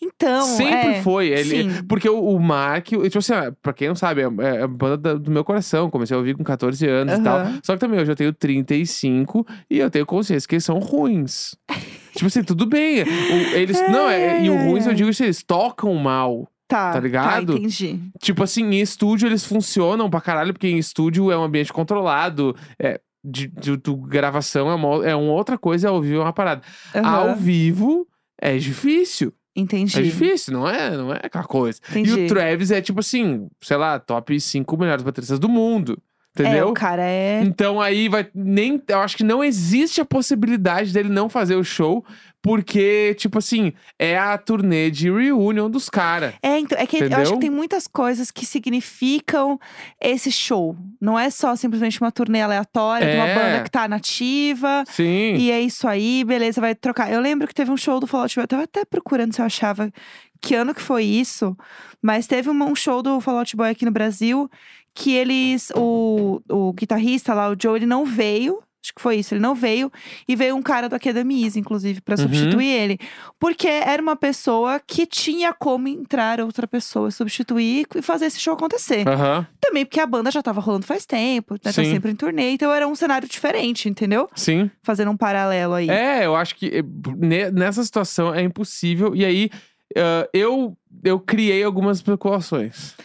Então, 0.00 0.44
Sempre 0.44 0.88
é, 0.96 1.02
foi. 1.02 1.28
Ele, 1.28 1.44
sim. 1.44 1.82
Porque 1.88 2.08
o, 2.08 2.18
o 2.20 2.40
Mark, 2.40 2.86
tipo 2.88 3.18
assim, 3.18 3.32
pra 3.62 3.72
quem 3.72 3.88
não 3.88 3.94
sabe, 3.94 4.22
é, 4.22 4.24
é 4.58 4.62
a 4.62 4.66
banda 4.68 4.96
da- 4.96 5.14
do 5.14 5.30
meu 5.30 5.44
coração. 5.44 5.88
Comecei 5.90 6.14
a 6.14 6.18
ouvir 6.18 6.36
com 6.36 6.42
14 6.44 6.86
anos 6.88 7.14
e 7.18 7.22
tal. 7.22 7.38
Só 7.62 7.74
que 7.74 7.78
também 7.80 8.00
hoje 8.00 8.10
eu 8.10 8.16
tenho 8.16 8.32
35 8.32 9.46
e 9.70 9.78
eu 9.78 9.90
tenho 9.90 10.04
consciência 10.06 10.48
que 10.48 10.54
eles 10.56 10.64
são 10.64 10.78
ruins. 10.78 11.54
tipo 12.14 12.26
assim, 12.26 12.42
tudo 12.42 12.66
bem. 12.66 13.02
O- 13.02 13.56
eles, 13.56 13.80
não, 13.90 14.08
é, 14.10 14.44
e 14.44 14.50
o 14.50 14.56
ruins 14.56 14.86
eu 14.86 14.94
digo 14.94 15.08
isso, 15.10 15.22
eles 15.22 15.42
tocam 15.42 15.94
mal. 15.94 16.48
Tá, 16.68 16.92
tá 16.94 17.00
ligado? 17.00 17.52
entendi. 17.58 18.00
Tipo 18.18 18.42
assim, 18.42 18.64
em 18.64 18.80
estúdio 18.80 19.28
eles 19.28 19.44
funcionam 19.44 20.08
pra 20.08 20.22
caralho, 20.22 20.54
porque 20.54 20.68
em 20.68 20.78
estúdio 20.78 21.30
é 21.30 21.36
um 21.36 21.42
ambiente 21.44 21.72
controlado. 21.72 22.56
É, 22.78 22.98
de, 23.24 23.46
de- 23.46 23.76
de 23.76 23.94
gravação 24.08 24.68
é 24.70 24.74
uma, 24.74 25.06
é 25.06 25.14
uma 25.14 25.32
outra 25.32 25.56
coisa, 25.58 25.90
ao 25.90 26.00
vivo 26.00 26.16
é 26.20 26.24
uma 26.24 26.32
parada. 26.32 26.62
Aham, 26.94 27.30
Ao 27.30 27.36
vivo 27.36 28.06
é 28.40 28.56
difícil. 28.56 29.32
Entendi. 29.54 29.98
É 29.98 30.02
difícil, 30.02 30.54
não 30.54 30.68
é, 30.68 30.96
não 30.96 31.12
é 31.12 31.20
aquela 31.22 31.44
coisa. 31.44 31.78
E 31.88 31.98
Entendi. 32.00 32.24
o 32.24 32.28
Travis 32.28 32.70
é 32.70 32.80
tipo 32.80 33.00
assim, 33.00 33.48
sei 33.60 33.76
lá, 33.76 33.98
top 33.98 34.38
5 34.40 34.76
melhores 34.76 35.02
bateristas 35.02 35.38
do 35.38 35.48
mundo. 35.48 35.98
É, 36.38 36.42
Entendeu? 36.42 36.68
o 36.70 36.74
cara 36.74 37.02
é. 37.02 37.42
Então 37.44 37.80
aí 37.80 38.08
vai 38.08 38.26
nem, 38.34 38.82
eu 38.88 38.98
acho 39.00 39.16
que 39.16 39.24
não 39.24 39.44
existe 39.44 40.00
a 40.00 40.04
possibilidade 40.04 40.92
dele 40.92 41.10
não 41.10 41.28
fazer 41.28 41.56
o 41.56 41.62
show, 41.64 42.02
porque 42.40 43.14
tipo 43.18 43.38
assim, 43.38 43.72
é 43.98 44.18
a 44.18 44.36
turnê 44.38 44.90
de 44.90 45.10
reunion 45.10 45.68
dos 45.70 45.90
caras. 45.90 46.32
É, 46.42 46.58
então, 46.58 46.78
é 46.78 46.86
que 46.86 46.96
eu 46.96 47.00
acho 47.06 47.12
Entendeu? 47.14 47.32
que 47.34 47.38
tem 47.40 47.50
muitas 47.50 47.86
coisas 47.86 48.30
que 48.30 48.46
significam 48.46 49.60
esse 50.00 50.32
show. 50.32 50.74
Não 51.00 51.18
é 51.18 51.28
só 51.30 51.54
simplesmente 51.54 52.00
uma 52.00 52.10
turnê 52.10 52.40
aleatória 52.40 53.10
de 53.10 53.16
uma 53.16 53.28
É. 53.28 53.34
banda 53.34 53.64
que 53.64 53.70
tá 53.70 53.86
nativa. 53.86 54.84
Sim. 54.88 55.34
E 55.36 55.50
é 55.50 55.60
isso 55.60 55.86
aí, 55.86 56.24
beleza, 56.24 56.60
vai 56.60 56.74
trocar. 56.74 57.12
Eu 57.12 57.20
lembro 57.20 57.46
que 57.46 57.54
teve 57.54 57.70
um 57.70 57.76
show 57.76 58.00
do 58.00 58.06
Fallout 58.06 58.34
Boy, 58.34 58.44
eu 58.44 58.48
tava 58.48 58.62
até 58.64 58.84
procurando 58.84 59.34
se 59.34 59.40
eu 59.40 59.44
achava 59.46 59.92
que 60.40 60.54
ano 60.56 60.74
que 60.74 60.80
foi 60.82 61.04
isso, 61.04 61.56
mas 62.02 62.26
teve 62.26 62.50
um 62.50 62.74
show 62.74 63.00
do 63.02 63.20
Fallout 63.20 63.54
Boy 63.56 63.70
aqui 63.70 63.84
no 63.84 63.92
Brasil 63.92 64.50
que 64.94 65.14
eles, 65.14 65.70
o, 65.74 66.40
o 66.50 66.72
guitarrista 66.72 67.32
lá, 67.34 67.50
o 67.50 67.56
Joe, 67.60 67.78
ele 67.78 67.86
não 67.86 68.04
veio. 68.04 68.58
Acho 68.84 68.92
que 68.96 69.00
foi 69.00 69.14
isso, 69.18 69.32
ele 69.32 69.40
não 69.40 69.54
veio. 69.54 69.92
E 70.26 70.34
veio 70.34 70.56
um 70.56 70.60
cara 70.62 70.88
do 70.88 70.96
Academias, 70.96 71.56
inclusive, 71.56 72.00
pra 72.00 72.16
Uhum. 72.16 72.22
substituir 72.22 72.66
ele. 72.66 72.98
Porque 73.38 73.68
era 73.68 74.02
uma 74.02 74.16
pessoa 74.16 74.80
que 74.84 75.06
tinha 75.06 75.52
como 75.52 75.86
entrar 75.86 76.40
outra 76.40 76.66
pessoa, 76.66 77.08
substituir 77.12 77.86
e 77.94 78.02
fazer 78.02 78.26
esse 78.26 78.40
show 78.40 78.54
acontecer. 78.54 79.08
Aham. 79.08 79.46
Também 79.60 79.84
porque 79.86 80.00
a 80.00 80.06
banda 80.06 80.32
já 80.32 80.42
tava 80.42 80.60
rolando 80.60 80.84
faz 80.84 81.06
tempo, 81.06 81.54
né? 81.54 81.60
Tá 81.62 81.72
sempre 81.72 82.10
em 82.10 82.16
turnê. 82.16 82.50
Então 82.50 82.72
era 82.72 82.88
um 82.88 82.94
cenário 82.96 83.28
diferente, 83.28 83.88
entendeu? 83.88 84.28
Sim. 84.34 84.68
Fazendo 84.82 85.12
um 85.12 85.16
paralelo 85.16 85.74
aí. 85.74 85.88
É, 85.88 86.26
eu 86.26 86.34
acho 86.34 86.56
que 86.56 86.66
eh, 86.66 86.82
ne- 87.16 87.52
nessa 87.52 87.84
situação 87.84 88.34
é 88.34 88.42
impossível. 88.42 89.14
E 89.14 89.24
aí, 89.24 89.48
ah, 89.96 90.28
eu, 90.34 90.76
eu 91.04 91.20
criei 91.20 91.62
algumas 91.62 91.98
especulações. 91.98 92.96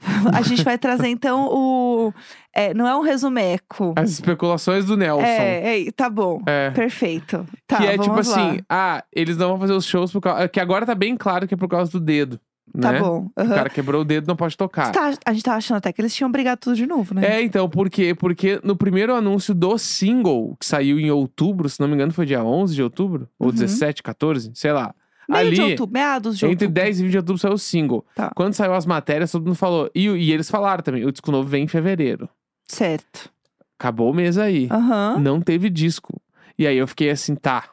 A 0.32 0.42
gente 0.42 0.62
vai 0.62 0.78
trazer 0.78 1.08
então 1.08 1.48
o. 1.50 2.12
é, 2.54 2.72
não 2.74 2.86
é 2.86 2.96
um 2.96 3.00
resumeco. 3.02 3.92
As 3.96 4.10
especulações 4.10 4.84
do 4.84 4.96
Nelson. 4.96 5.22
É, 5.24 5.86
é, 5.86 5.90
tá 5.92 6.08
bom. 6.08 6.42
É. 6.46 6.70
Perfeito. 6.70 7.46
Tá, 7.66 7.78
que 7.78 7.86
é 7.86 7.92
tipo 7.92 8.04
vamos 8.06 8.28
lá. 8.28 8.48
assim, 8.50 8.60
ah, 8.68 9.04
eles 9.12 9.36
não 9.36 9.48
vão 9.48 9.58
fazer 9.58 9.72
os 9.72 9.84
shows 9.84 10.12
por 10.12 10.20
causa. 10.20 10.48
Que 10.48 10.60
agora 10.60 10.86
tá 10.86 10.94
bem 10.94 11.16
claro 11.16 11.46
que 11.48 11.54
é 11.54 11.56
por 11.56 11.68
causa 11.68 11.90
do 11.90 12.00
dedo. 12.00 12.40
Tá 12.78 12.92
né? 12.92 13.00
bom. 13.00 13.28
O 13.34 13.40
aham. 13.40 13.54
cara 13.54 13.70
quebrou 13.70 14.02
o 14.02 14.04
dedo, 14.04 14.28
não 14.28 14.36
pode 14.36 14.54
tocar. 14.54 14.92
Tá, 14.92 15.14
a 15.24 15.32
gente 15.32 15.42
tava 15.42 15.56
achando 15.56 15.78
até 15.78 15.90
que 15.90 16.00
eles 16.02 16.14
tinham 16.14 16.30
brigado 16.30 16.60
tudo 16.60 16.76
de 16.76 16.86
novo, 16.86 17.14
né? 17.14 17.38
É, 17.38 17.42
então, 17.42 17.66
por 17.68 17.88
quê? 17.88 18.14
Porque 18.14 18.60
no 18.62 18.76
primeiro 18.76 19.14
anúncio 19.14 19.54
do 19.54 19.78
single, 19.78 20.54
que 20.60 20.66
saiu 20.66 21.00
em 21.00 21.10
outubro, 21.10 21.66
se 21.68 21.80
não 21.80 21.88
me 21.88 21.94
engano 21.94 22.12
foi 22.12 22.26
dia 22.26 22.44
11 22.44 22.74
de 22.74 22.82
outubro, 22.82 23.26
ou 23.38 23.46
Uhum. 23.48 23.54
17, 23.54 24.02
14, 24.02 24.52
sei 24.54 24.70
lá. 24.72 24.94
Meio 25.28 25.46
ali, 25.46 25.54
de 25.56 25.62
outubro, 25.62 25.92
meados 25.92 26.38
de 26.38 26.46
entre 26.46 26.66
outubro. 26.66 26.82
10 26.82 27.00
e 27.00 27.02
20 27.02 27.10
de 27.10 27.16
outubro 27.18 27.38
saiu 27.40 27.54
o 27.54 27.58
single. 27.58 28.04
Tá. 28.14 28.30
Quando 28.34 28.54
saiu 28.54 28.72
as 28.74 28.86
matérias, 28.86 29.30
todo 29.30 29.44
mundo 29.44 29.54
falou. 29.56 29.90
E, 29.94 30.06
e 30.06 30.32
eles 30.32 30.50
falaram 30.50 30.82
também, 30.82 31.04
o 31.04 31.12
disco 31.12 31.30
novo 31.30 31.48
vem 31.48 31.64
em 31.64 31.68
fevereiro. 31.68 32.28
Certo. 32.66 33.30
Acabou 33.78 34.10
o 34.10 34.14
mês 34.14 34.38
aí. 34.38 34.68
Aham. 34.70 35.18
Não 35.20 35.40
teve 35.40 35.68
disco. 35.70 36.20
E 36.58 36.66
aí 36.66 36.76
eu 36.76 36.88
fiquei 36.88 37.10
assim, 37.10 37.34
tá, 37.34 37.68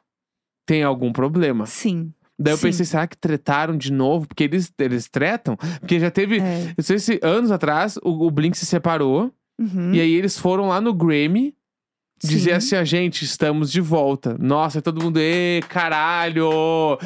tem 0.65 0.83
algum 0.83 1.11
problema. 1.11 1.65
Sim. 1.65 2.11
Daí 2.37 2.53
eu 2.53 2.57
Sim. 2.57 2.63
pensei, 2.67 2.85
será 2.85 3.07
que 3.07 3.17
tretaram 3.17 3.77
de 3.77 3.91
novo? 3.91 4.27
Porque 4.27 4.43
eles, 4.43 4.71
eles 4.77 5.07
tretam? 5.07 5.55
Porque 5.79 5.99
já 5.99 6.11
teve, 6.11 6.39
É. 6.39 6.73
não 6.77 6.83
sei 6.83 6.99
se 6.99 7.19
anos 7.23 7.49
atrás, 7.51 7.97
o, 8.03 8.27
o 8.27 8.29
Blink 8.29 8.57
se 8.57 8.65
separou. 8.65 9.31
Uhum. 9.57 9.93
E 9.93 10.01
aí 10.01 10.13
eles 10.13 10.37
foram 10.37 10.67
lá 10.67 10.81
no 10.81 10.93
Grammy 10.93 11.55
dizer 12.23 12.51
Sim. 12.51 12.55
assim, 12.55 12.75
a 12.75 12.83
gente, 12.83 13.23
estamos 13.23 13.71
de 13.71 13.81
volta. 13.81 14.35
Nossa, 14.39 14.81
todo 14.81 15.03
mundo, 15.03 15.17
ê, 15.19 15.61
caralho! 15.67 16.49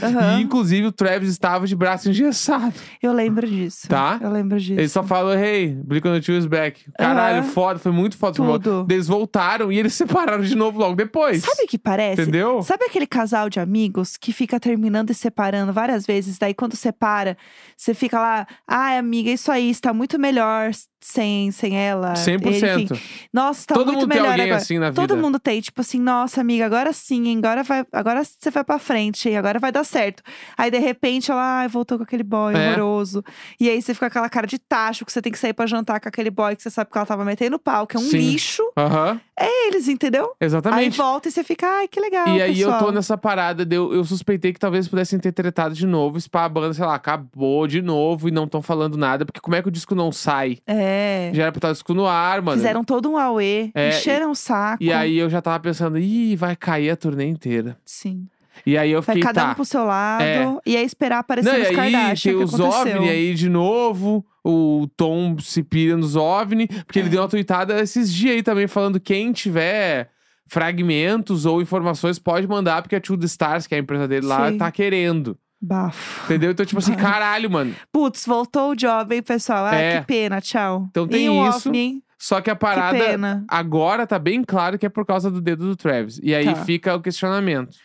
Aham. 0.02 0.40
E 0.40 0.44
inclusive 0.44 0.88
o 0.88 0.92
Travis 0.92 1.30
estava 1.30 1.66
de 1.68 1.76
braço 1.76 2.10
engessado. 2.10 2.74
Eu 3.02 3.12
lembro 3.14 3.48
disso. 3.48 3.88
Tá? 3.88 4.20
Eu 4.22 4.30
lembro 4.32 4.60
disso. 4.60 4.80
Ele 4.80 4.90
só 4.90 5.04
falou, 5.04 5.34
hey, 5.34 5.76
Blink 5.84 6.08
on 6.08 6.14
the 6.14 6.22
Two 6.22 6.36
is 6.36 6.46
back. 6.46 6.86
Caralho, 6.98 7.40
Aham. 7.40 7.50
foda, 7.50 7.80
foi 7.80 7.92
muito 7.92 8.18
foda. 8.18 8.36
Tudo. 8.36 8.88
Eles 8.90 9.08
voltaram 9.08 9.72
e 9.72 9.80
eles 9.80 9.94
separaram 9.96 10.44
de 10.44 10.56
novo 10.56 10.80
logo 10.80 10.96
depois. 10.96 11.42
Sabe 11.44 11.64
o 11.64 11.68
que 11.68 11.78
parece? 11.78 12.22
Entendeu? 12.22 12.62
Sabe 12.62 12.86
aquele 12.86 13.08
casal 13.08 13.50
de 13.50 13.60
amigos 13.60 14.16
que 14.18 14.32
fica 14.32 14.60
terminando 14.60 15.10
e 15.10 15.14
separando 15.14 15.74
várias 15.74 16.06
vezes? 16.06 16.38
Daí 16.38 16.54
quando 16.54 16.76
separa, 16.76 17.38
você 17.76 17.94
fica 17.94 18.20
lá, 18.20 18.48
ai 18.68 18.98
amiga, 18.98 19.30
isso 19.30 19.52
aí 19.52 19.70
está 19.70 19.94
muito 19.94 20.20
melhor 20.20 20.72
sem, 21.02 21.52
sem 21.52 21.78
ela. 21.78 22.14
100%. 22.14 22.92
Enfim, 22.92 23.02
nossa, 23.34 23.68
tá 23.68 23.74
Todo 23.76 23.88
muito 23.88 24.00
mundo 24.02 24.10
tem 24.10 24.18
melhor 24.20 24.32
alguém 24.32 24.46
agora. 24.46 24.62
assim 24.62 24.78
na 24.80 24.90
vida. 24.90 25.02
todo 25.08 25.18
mundo 25.18 25.40
tem, 25.40 25.62
tipo 25.62 25.82
assim, 25.82 26.00
nossa, 26.00 26.42
amiga, 26.42 26.66
agora 26.66 26.92
sim, 26.94 27.28
hein? 27.28 27.38
Agora, 27.40 27.64
vai, 27.64 27.86
agora 27.92 28.24
você 28.24 28.52
vai 28.52 28.64
pra 28.64 28.80
frente, 28.80 29.30
hein? 29.30 29.38
agora 29.38 29.60
vai 29.60 29.72
dar 29.72 29.84
certo. 29.84 30.22
Aí, 30.58 30.70
de 30.70 30.78
repente, 30.80 31.32
ela 31.32 31.60
ai, 31.62 31.68
voltou 31.68 31.98
com 31.98 32.04
aquele 32.04 32.24
boy 32.24 32.54
É. 32.56 32.70
horroroso. 32.72 33.24
E 33.60 33.70
aí 33.70 33.82
você 33.82 33.94
fica 33.94 34.08
com 34.08 34.12
aquela 34.12 34.30
cara 34.30 34.46
de 34.48 34.60
tacho, 34.60 35.06
que 35.06 35.12
você 35.12 35.22
tem 35.22 35.32
que 35.32 35.40
sair 35.40 35.54
pra 35.54 35.66
jantar 35.66 36.00
com 36.00 36.10
aquele 36.10 36.30
boy 36.30 36.56
que 36.56 36.64
você 36.64 36.70
sabe 36.70 36.92
que 36.92 36.98
ela 36.98 37.06
tava 37.06 37.24
metendo 37.26 37.58
pau, 37.60 37.88
que 37.88 37.96
é 37.96 38.00
um 38.00 38.04
Sim. 38.04 38.18
lixo. 38.18 38.64
Aham, 38.78 39.20
Eles, 39.40 39.88
entendeu? 39.88 40.26
Aí 40.40 40.46
exatamente. 40.48 40.98
volta 40.98 41.30
e 41.30 41.32
você 41.32 41.44
fica, 41.44 41.66
ai, 41.66 41.88
que 41.88 42.00
legal. 42.00 42.28
E 42.28 42.42
aí 42.42 42.60
eu 42.60 42.70
pessoal. 42.70 42.86
tô 42.88 42.92
nessa 42.92 43.18
parada, 43.18 43.66
de 43.66 43.76
eu, 43.76 43.94
eu 43.94 44.04
suspeitei 44.04 44.52
que 44.52 44.60
talvez 44.60 44.88
pudessem 44.88 45.18
ter 45.20 45.32
tretado 45.32 45.74
de 45.74 45.86
novo, 45.88 46.20
se 46.20 46.30
pá, 46.30 46.44
a 46.46 46.50
banda, 46.50 46.74
sei 46.74 46.86
lá, 46.86 46.96
acabou 46.96 47.66
de 47.68 47.82
novo 47.82 48.28
e 48.28 48.32
não 48.32 48.44
estão 48.44 48.62
falando 48.62 48.98
nada, 48.98 49.26
porque 49.26 49.40
como 49.40 49.56
é 49.56 49.62
que 49.62 49.68
o 49.70 49.72
disco 49.72 49.96
não 49.96 50.12
sai? 50.12 50.58
É. 50.68 50.89
Já 51.34 51.44
era 51.44 51.52
pra 51.52 51.58
estar 51.60 51.70
o 51.70 51.74
disco 51.74 51.94
no 51.94 52.06
ar, 52.08 52.42
mano. 52.42 52.58
Fizeram 52.58 52.84
todo 52.84 53.10
um 53.12 53.18
auê, 53.18 53.72
É, 53.76 53.90
encheram 53.90 54.32
o 54.32 54.36
saco. 54.36 54.84
E 54.84 54.92
aí 54.92 55.18
eu 55.18 55.30
já 55.30 55.42
tava 55.42 55.60
pensando, 55.60 55.98
ih, 55.98 56.36
vai 56.36 56.56
cair 56.56 56.90
a 56.90 56.96
turnê 56.96 57.26
inteira. 57.26 57.78
Sim. 57.86 58.28
E 58.66 58.78
aí 58.78 58.92
eu 58.92 59.02
Vai 59.02 59.16
fiquei, 59.16 59.26
cada 59.26 59.42
tá. 59.46 59.52
um 59.52 59.56
pro 59.56 59.64
seu 59.64 59.86
lado. 59.86 60.22
É. 60.22 60.46
E 60.66 60.76
aí 60.76 60.84
esperar 60.86 61.20
aparecer 61.20 61.50
Não, 61.50 61.58
e 61.58 61.62
os 61.62 61.68
aí 61.70 61.76
Kardashian, 61.76 62.32
tem 62.32 62.38
que 62.40 62.44
os 62.44 62.60
aconteceu. 62.60 62.98
OVNI 62.98 63.10
aí 63.10 63.34
de 63.34 63.48
novo. 63.50 64.26
O 64.44 64.88
Tom 64.98 65.38
se 65.40 65.64
pira 65.64 65.96
nos 65.96 66.16
OVNI. 66.18 66.68
Porque 66.68 67.00
ele 67.00 67.08
É. 67.08 67.12
deu 67.12 67.22
uma 67.22 67.30
tweetada 67.30 67.80
esses 67.80 68.14
dias 68.14 68.36
aí 68.36 68.44
também, 68.44 68.68
falando 68.68 69.00
quem 69.00 69.32
tiver 69.32 70.10
fragmentos 70.46 71.46
ou 71.46 71.62
informações 71.62 72.20
pode 72.20 72.48
mandar, 72.48 72.82
porque 72.82 72.96
a 72.96 73.00
Two 73.02 73.18
The 73.18 73.28
Stars, 73.28 73.66
que 73.66 73.76
é 73.76 73.78
a 73.78 73.82
empresa 73.82 74.08
dele 74.08 74.26
lá, 74.26 74.52
Sim. 74.52 74.58
tá 74.58 74.70
querendo. 74.72 75.38
Bafo. 75.62 76.26
Entendeu? 76.26 76.52
Então, 76.52 76.66
tipo 76.66 76.80
assim, 76.80 76.96
caralho, 76.96 77.50
mano. 77.52 77.76
Putz, 77.92 78.26
voltou 78.26 78.72
o 78.72 78.76
job, 78.76 79.14
hein, 79.16 79.22
pessoal? 79.22 79.66
Ah, 79.66 79.76
É. 79.76 80.00
que 80.00 80.08
pena, 80.08 80.40
tchau. 80.42 80.88
Então 80.90 81.08
tem 81.08 81.26
e 81.26 81.30
o 81.30 81.48
isso. 81.50 81.68
OVNI, 81.70 81.78
hein? 81.80 82.04
Só 82.18 82.42
que 82.42 82.50
a 82.50 82.56
parada 82.56 82.98
pena. 82.98 83.46
agora 83.48 84.06
tá 84.06 84.20
bem 84.20 84.44
claro 84.44 84.78
que 84.78 84.86
é 84.86 84.90
por 84.90 85.06
causa 85.06 85.30
do 85.32 85.40
dedo 85.42 85.66
do 85.68 85.76
Travis. 85.76 86.20
E 86.24 86.34
aí 86.36 86.46
Tá. 86.46 86.56
fica 86.66 86.96
o 86.96 87.02
questionamento. 87.02 87.78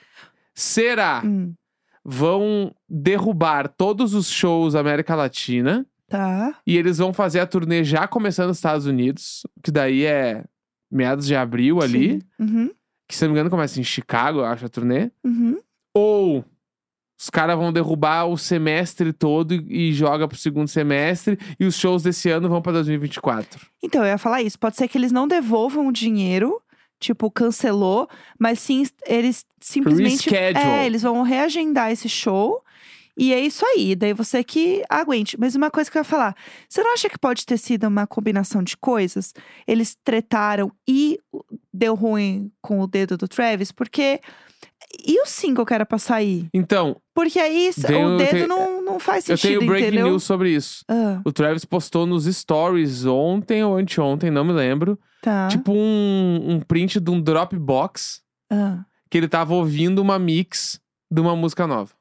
Será 0.54 1.22
Hum, 1.24 1.52
vão 2.04 2.74
derrubar 2.88 3.68
todos 3.68 4.14
os 4.14 4.28
shows 4.28 4.74
da 4.74 4.80
América 4.80 5.14
Latina 5.14 5.86
tá. 6.08 6.54
e 6.66 6.76
eles 6.76 6.98
vão 6.98 7.12
fazer 7.12 7.40
a 7.40 7.46
turnê 7.46 7.82
já 7.84 8.06
começando 8.06 8.48
nos 8.48 8.58
Estados 8.58 8.86
Unidos, 8.86 9.42
que 9.62 9.70
daí 9.70 10.04
é 10.04 10.44
meados 10.90 11.26
de 11.26 11.34
abril 11.34 11.80
ali, 11.82 12.20
Sim. 12.20 12.22
Uhum, 12.38 12.70
que 13.08 13.16
se 13.16 13.24
não 13.24 13.30
me 13.32 13.34
engano 13.38 13.50
começa 13.50 13.80
em 13.80 13.84
Chicago, 13.84 14.40
eu 14.40 14.44
acho, 14.44 14.64
a 14.66 14.68
turnê. 14.68 15.10
uhum. 15.24 15.58
Ou 15.96 16.44
os 17.18 17.30
caras 17.30 17.56
vão 17.56 17.72
derrubar 17.72 18.26
o 18.26 18.36
semestre 18.36 19.12
todo 19.12 19.54
e, 19.54 19.88
e 19.88 19.92
joga 19.92 20.26
pro 20.26 20.36
segundo 20.36 20.68
semestre 20.68 21.38
e 21.58 21.64
os 21.64 21.76
shows 21.76 22.02
desse 22.02 22.28
ano 22.28 22.48
vão 22.48 22.60
pra 22.60 22.72
2024. 22.72 23.60
Então, 23.82 24.02
eu 24.02 24.08
ia 24.08 24.18
falar 24.18 24.42
isso. 24.42 24.58
Pode 24.58 24.76
ser 24.76 24.88
que 24.88 24.98
eles 24.98 25.12
não 25.12 25.28
devolvam 25.28 25.86
o 25.86 25.92
dinheiro, 25.92 26.60
tipo, 26.98 27.30
cancelou, 27.30 28.08
mas 28.38 28.58
sim, 28.58 28.84
eles 29.06 29.44
simplesmente. 29.60 30.28
Reschedule. 30.28 30.64
É, 30.64 30.86
eles 30.86 31.02
vão 31.02 31.22
reagendar 31.22 31.90
esse 31.90 32.08
show. 32.08 32.62
E 33.16 33.32
é 33.32 33.38
isso 33.38 33.64
aí, 33.64 33.94
daí 33.94 34.12
você 34.12 34.42
que 34.42 34.82
aguente. 34.90 35.38
Mas 35.38 35.54
uma 35.54 35.70
coisa 35.70 35.88
que 35.88 35.96
eu 35.96 36.00
ia 36.00 36.04
falar: 36.04 36.34
você 36.68 36.82
não 36.82 36.92
acha 36.92 37.08
que 37.08 37.18
pode 37.18 37.46
ter 37.46 37.58
sido 37.58 37.86
uma 37.86 38.06
combinação 38.06 38.62
de 38.62 38.76
coisas? 38.76 39.32
Eles 39.66 39.96
tretaram 40.02 40.72
e 40.86 41.20
deu 41.72 41.94
ruim 41.94 42.50
com 42.60 42.80
o 42.80 42.86
dedo 42.86 43.16
do 43.16 43.28
Travis? 43.28 43.70
Porque. 43.70 44.20
E 45.06 45.20
o 45.20 45.26
single 45.26 45.64
que 45.64 45.72
era 45.74 45.86
pra 45.86 45.98
sair? 45.98 46.48
Então, 46.52 46.96
Porque 47.14 47.38
aí 47.38 47.68
s- 47.68 47.82
Tenho- 47.86 48.14
o 48.14 48.18
dedo 48.18 48.30
tenho- 48.30 48.48
não, 48.48 48.82
não 48.82 48.98
faz 49.00 49.28
eu 49.28 49.36
sentido, 49.36 49.58
tenho 49.60 49.70
breaking 49.70 49.88
entendeu? 49.88 50.08
news 50.08 50.24
sobre 50.24 50.50
isso. 50.54 50.84
Ah, 50.88 51.20
O 51.24 51.32
Travis 51.32 51.64
postou 51.64 52.04
nos 52.06 52.24
stories 52.26 53.04
ontem 53.06 53.62
ou 53.64 53.76
anteontem, 53.76 54.30
não 54.30 54.44
me 54.44 54.52
lembro. 54.52 54.98
tá. 55.22 55.48
Tipo 55.48 55.72
um, 55.72 56.52
um 56.54 56.60
print 56.60 57.00
de 57.00 57.10
um 57.10 57.20
Dropbox 57.20 58.20
Ah, 58.52 58.84
que 59.10 59.16
ele 59.18 59.28
tava 59.28 59.54
ouvindo 59.54 60.00
uma 60.00 60.18
mix 60.18 60.80
de 61.10 61.20
uma 61.20 61.34
música 61.36 61.66
nova. 61.66 61.92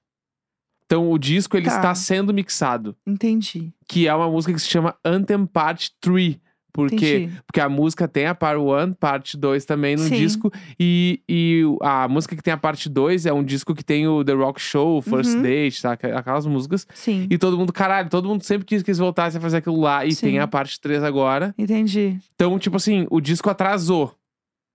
Então 0.86 1.10
o 1.12 1.18
disco 1.18 1.56
ele 1.58 1.68
Tá. 1.70 1.76
está 1.78 1.96
sendo 1.96 2.34
mixado, 2.34 2.96
entendi. 3.08 3.74
que 3.88 4.08
é 4.08 4.14
uma 4.14 4.30
música 4.30 4.54
que 4.54 4.60
se 4.60 4.68
chama 4.68 4.96
Anthem 5.04 5.46
Part 5.46 5.92
3. 6.02 6.38
Porque, 6.74 6.96
Entendi. 6.96 7.38
porque 7.46 7.60
a 7.62 7.70
música 7.70 8.08
tem 8.08 8.26
a 8.26 8.34
Part 8.34 8.58
1, 8.60 8.94
Parte 8.94 9.38
2 9.38 9.64
também 9.64 9.96
no 9.96 10.02
Sim. 10.02 10.16
disco. 10.16 10.52
E, 10.80 11.22
e 11.30 11.62
a 11.84 12.08
música 12.08 12.36
que 12.36 12.42
tem 12.42 12.52
a 12.52 12.58
Parte 12.58 12.90
2 12.90 13.28
é 13.28 13.32
um 13.32 13.44
disco 13.44 13.76
que 13.76 13.84
tem 13.86 14.08
o 14.08 14.24
The 14.24 14.34
Rock 14.34 14.60
Show, 14.60 15.00
First 15.02 15.36
Uhum. 15.36 15.44
Date, 15.44 15.82
tá? 15.84 15.92
Aquelas 15.94 16.48
músicas. 16.48 16.88
Sim. 16.96 17.28
E 17.30 17.38
todo 17.38 17.58
mundo, 17.60 17.72
caralho, 17.72 18.10
todo 18.10 18.28
mundo 18.28 18.42
sempre 18.44 18.66
quis 18.66 18.82
que 18.82 18.90
eles 18.90 18.98
voltassem 18.98 19.38
a 19.38 19.42
fazer 19.42 19.58
aquilo 19.58 19.80
lá. 19.80 20.04
E 20.04 20.14
Sim. 20.14 20.26
tem 20.28 20.40
a 20.40 20.48
parte 20.48 20.82
3 20.82 21.04
agora. 21.04 21.54
Entendi. 21.60 22.18
Então, 22.34 22.58
tipo 22.58 22.76
assim, 22.78 23.06
o 23.12 23.22
disco 23.22 23.50
atrasou, 23.52 24.12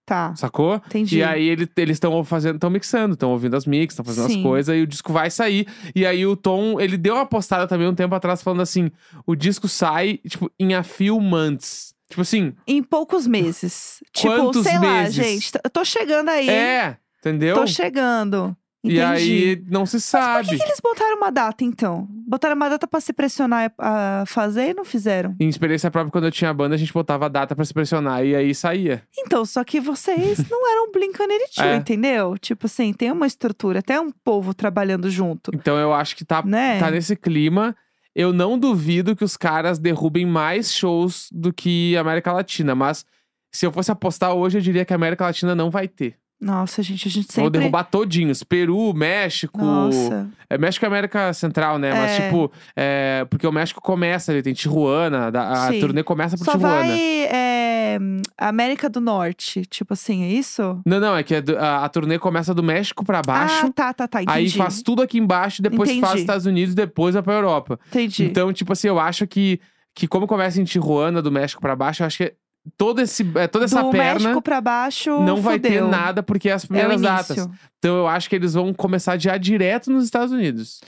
Tá. 0.08 0.34
sacou? 0.36 0.76
Entendi. 0.86 1.18
E 1.18 1.22
aí 1.22 1.46
ele- 1.46 1.68
eles 1.76 1.96
estão 1.96 2.24
fazendo, 2.24 2.54
estão 2.54 2.70
mixando, 2.70 3.12
estão 3.12 3.30
ouvindo 3.30 3.54
as 3.56 3.66
mix, 3.66 3.92
estão 3.92 4.04
fazendo 4.04 4.28
Sim. 4.28 4.38
as 4.38 4.42
coisas 4.42 4.74
e 4.76 4.80
o 4.80 4.86
disco 4.86 5.12
vai 5.12 5.30
sair. 5.30 5.66
E 5.94 6.06
aí 6.06 6.24
o 6.26 6.34
Tom, 6.34 6.80
ele 6.80 6.96
deu 6.96 7.14
uma 7.14 7.26
postada 7.26 7.66
também 7.68 7.86
um 7.86 7.94
tempo 7.94 8.14
atrás 8.14 8.42
falando 8.42 8.62
assim: 8.62 8.90
o 9.26 9.36
disco 9.36 9.68
sai, 9.68 10.18
tipo, 10.26 10.50
em 10.58 10.74
a 10.74 10.82
few 10.82 11.20
months. 11.20 11.92
Tipo 12.08 12.22
assim, 12.22 12.54
Em 12.66 12.82
poucos 12.82 13.26
meses. 13.26 14.02
tipo, 14.14 14.34
Quantos 14.34 14.62
sei 14.62 14.74
lá, 14.78 14.80
meses? 15.02 15.14
gente. 15.14 15.52
t- 15.52 15.60
Eu 15.62 15.68
tô 15.68 15.84
chegando 15.84 16.30
aí. 16.30 16.48
é, 16.48 16.96
entendeu? 17.20 17.54
Tô 17.54 17.66
chegando. 17.66 18.56
Entendi. 18.84 18.96
E 18.98 19.00
aí 19.02 19.62
não 19.68 19.84
se 19.84 19.96
Por 19.96 20.00
sabe. 20.02 20.48
que, 20.50 20.56
que 20.56 20.62
eles 20.62 20.78
botaram 20.80 21.16
uma 21.16 21.30
data, 21.32 21.64
então? 21.64 22.06
Botaram 22.10 22.54
uma 22.54 22.68
data 22.68 22.86
pra 22.86 23.00
se 23.00 23.12
pressionar 23.12 23.72
a 23.76 24.24
fazer 24.26 24.70
e 24.70 24.74
não 24.74 24.84
fizeram. 24.84 25.34
Em 25.40 25.48
experiência 25.48 25.90
própria, 25.90 26.12
quando 26.12 26.24
eu 26.26 26.30
tinha 26.30 26.54
banda, 26.54 26.76
a 26.76 26.78
gente 26.78 26.92
botava 26.92 27.26
a 27.26 27.28
data 27.28 27.56
pra 27.56 27.64
se 27.64 27.74
pressionar 27.74 28.24
e 28.24 28.36
aí 28.36 28.54
saía. 28.54 29.02
Então, 29.18 29.44
só 29.44 29.64
que 29.64 29.80
vocês 29.80 30.48
não 30.48 30.70
eram 30.70 30.92
Blink-182, 30.92 31.64
É. 31.64 31.74
entendeu? 31.76 32.38
Tipo 32.38 32.66
assim, 32.66 32.92
tem 32.92 33.10
uma 33.10 33.26
estrutura, 33.26 33.80
até 33.80 34.00
um 34.00 34.10
povo 34.12 34.54
trabalhando 34.54 35.10
junto, 35.10 35.50
Então 35.54 35.76
eu 35.76 35.92
acho 35.92 36.14
que 36.16 36.24
tá, 36.24 36.42
né? 36.42 36.78
tá 36.78 36.90
nesse 36.90 37.16
clima. 37.16 37.74
Eu 38.14 38.32
não 38.32 38.58
duvido 38.58 39.14
que 39.16 39.24
os 39.24 39.36
caras 39.36 39.78
derrubem 39.78 40.24
mais 40.26 40.72
shows 40.72 41.28
do 41.32 41.52
que 41.52 41.96
a 41.96 42.00
América 42.00 42.32
Latina, 42.32 42.74
mas 42.74 43.04
se 43.52 43.64
eu 43.66 43.72
fosse 43.72 43.90
apostar 43.90 44.32
hoje, 44.34 44.58
eu 44.58 44.62
diria 44.62 44.84
que 44.84 44.92
a 44.92 44.96
América 44.96 45.24
Latina 45.24 45.54
não 45.54 45.70
vai 45.70 45.86
ter. 45.88 46.16
Nossa, 46.40 46.82
gente, 46.84 47.08
a 47.08 47.10
gente 47.10 47.26
Vão 47.34 47.46
sempre... 47.46 47.58
derrubar 47.58 47.82
todinhos. 47.84 48.44
Peru, 48.44 48.94
México. 48.94 49.58
Nossa. 49.60 50.28
É, 50.48 50.56
México 50.56 50.84
é 50.84 50.88
América 50.88 51.32
Central, 51.32 51.78
né? 51.78 51.92
Mas, 51.92 52.12
É. 52.12 52.24
tipo, 52.26 52.52
é, 52.76 53.26
porque 53.28 53.46
o 53.46 53.50
México 53.50 53.80
começa 53.80 54.30
ali, 54.30 54.40
tem 54.42 54.54
Tijuana, 54.54 55.32
a 55.34 55.70
turnê 55.80 56.02
começa 56.04 56.36
por 56.38 56.44
Só 56.44 56.52
Tijuana. 56.52 56.76
vai 56.76 56.98
é, 57.30 57.98
América 58.38 58.88
do 58.88 59.00
Norte, 59.00 59.62
tipo 59.66 59.94
assim, 59.94 60.22
é 60.22 60.28
isso? 60.28 60.80
Não, 60.86 61.00
não, 61.00 61.16
é 61.16 61.22
que 61.24 61.34
a, 61.34 61.84
a- 61.84 61.88
turnê 61.88 62.18
começa 62.18 62.54
do 62.54 62.62
México 62.62 63.04
pra 63.04 63.20
baixo. 63.20 63.66
Ah, 63.66 63.72
tá, 63.72 63.92
tá, 63.92 64.06
tá, 64.06 64.22
entendi. 64.22 64.38
Aí 64.38 64.50
faz 64.50 64.80
tudo 64.80 65.02
aqui 65.02 65.18
embaixo, 65.18 65.60
depois 65.60 65.88
faz 65.90 65.98
Entendi. 65.98 66.14
os 66.14 66.20
Estados 66.20 66.46
Unidos, 66.46 66.74
depois 66.74 67.14
vai 67.14 67.22
pra 67.22 67.34
Europa. 67.34 67.80
Entendi. 67.88 68.24
Então, 68.24 68.52
tipo 68.52 68.72
assim, 68.72 68.86
eu 68.88 68.98
acho 69.00 69.26
que, 69.26 69.60
que 69.94 70.06
como 70.06 70.26
começa 70.28 70.60
em 70.60 70.64
Tijuana, 70.64 71.20
do 71.20 71.32
México 71.32 71.60
pra 71.60 71.74
baixo, 71.74 72.02
eu 72.02 72.06
acho 72.06 72.18
que 72.18 72.32
todo 72.76 73.00
esse, 73.00 73.24
é, 73.36 73.46
toda 73.46 73.64
essa 73.64 73.82
do 73.82 73.90
perna 73.90 74.20
México 74.20 74.42
pra 74.42 74.60
baixo, 74.60 75.20
não 75.20 75.40
vai 75.40 75.58
ter 75.58 75.68
fudeu. 75.74 75.88
nada, 75.88 76.22
porque 76.22 76.48
é 76.48 76.52
as 76.52 76.64
É 76.64 76.66
primeiras 76.66 77.00
início. 77.00 77.36
datas. 77.36 77.48
Então 77.78 77.96
eu 77.96 78.06
acho 78.08 78.28
que 78.28 78.36
eles 78.36 78.54
vão 78.54 78.72
começar 78.74 79.18
já 79.18 79.36
direto 79.36 79.90
nos 79.90 80.04
Estados 80.04 80.32
Unidos. 80.32 80.80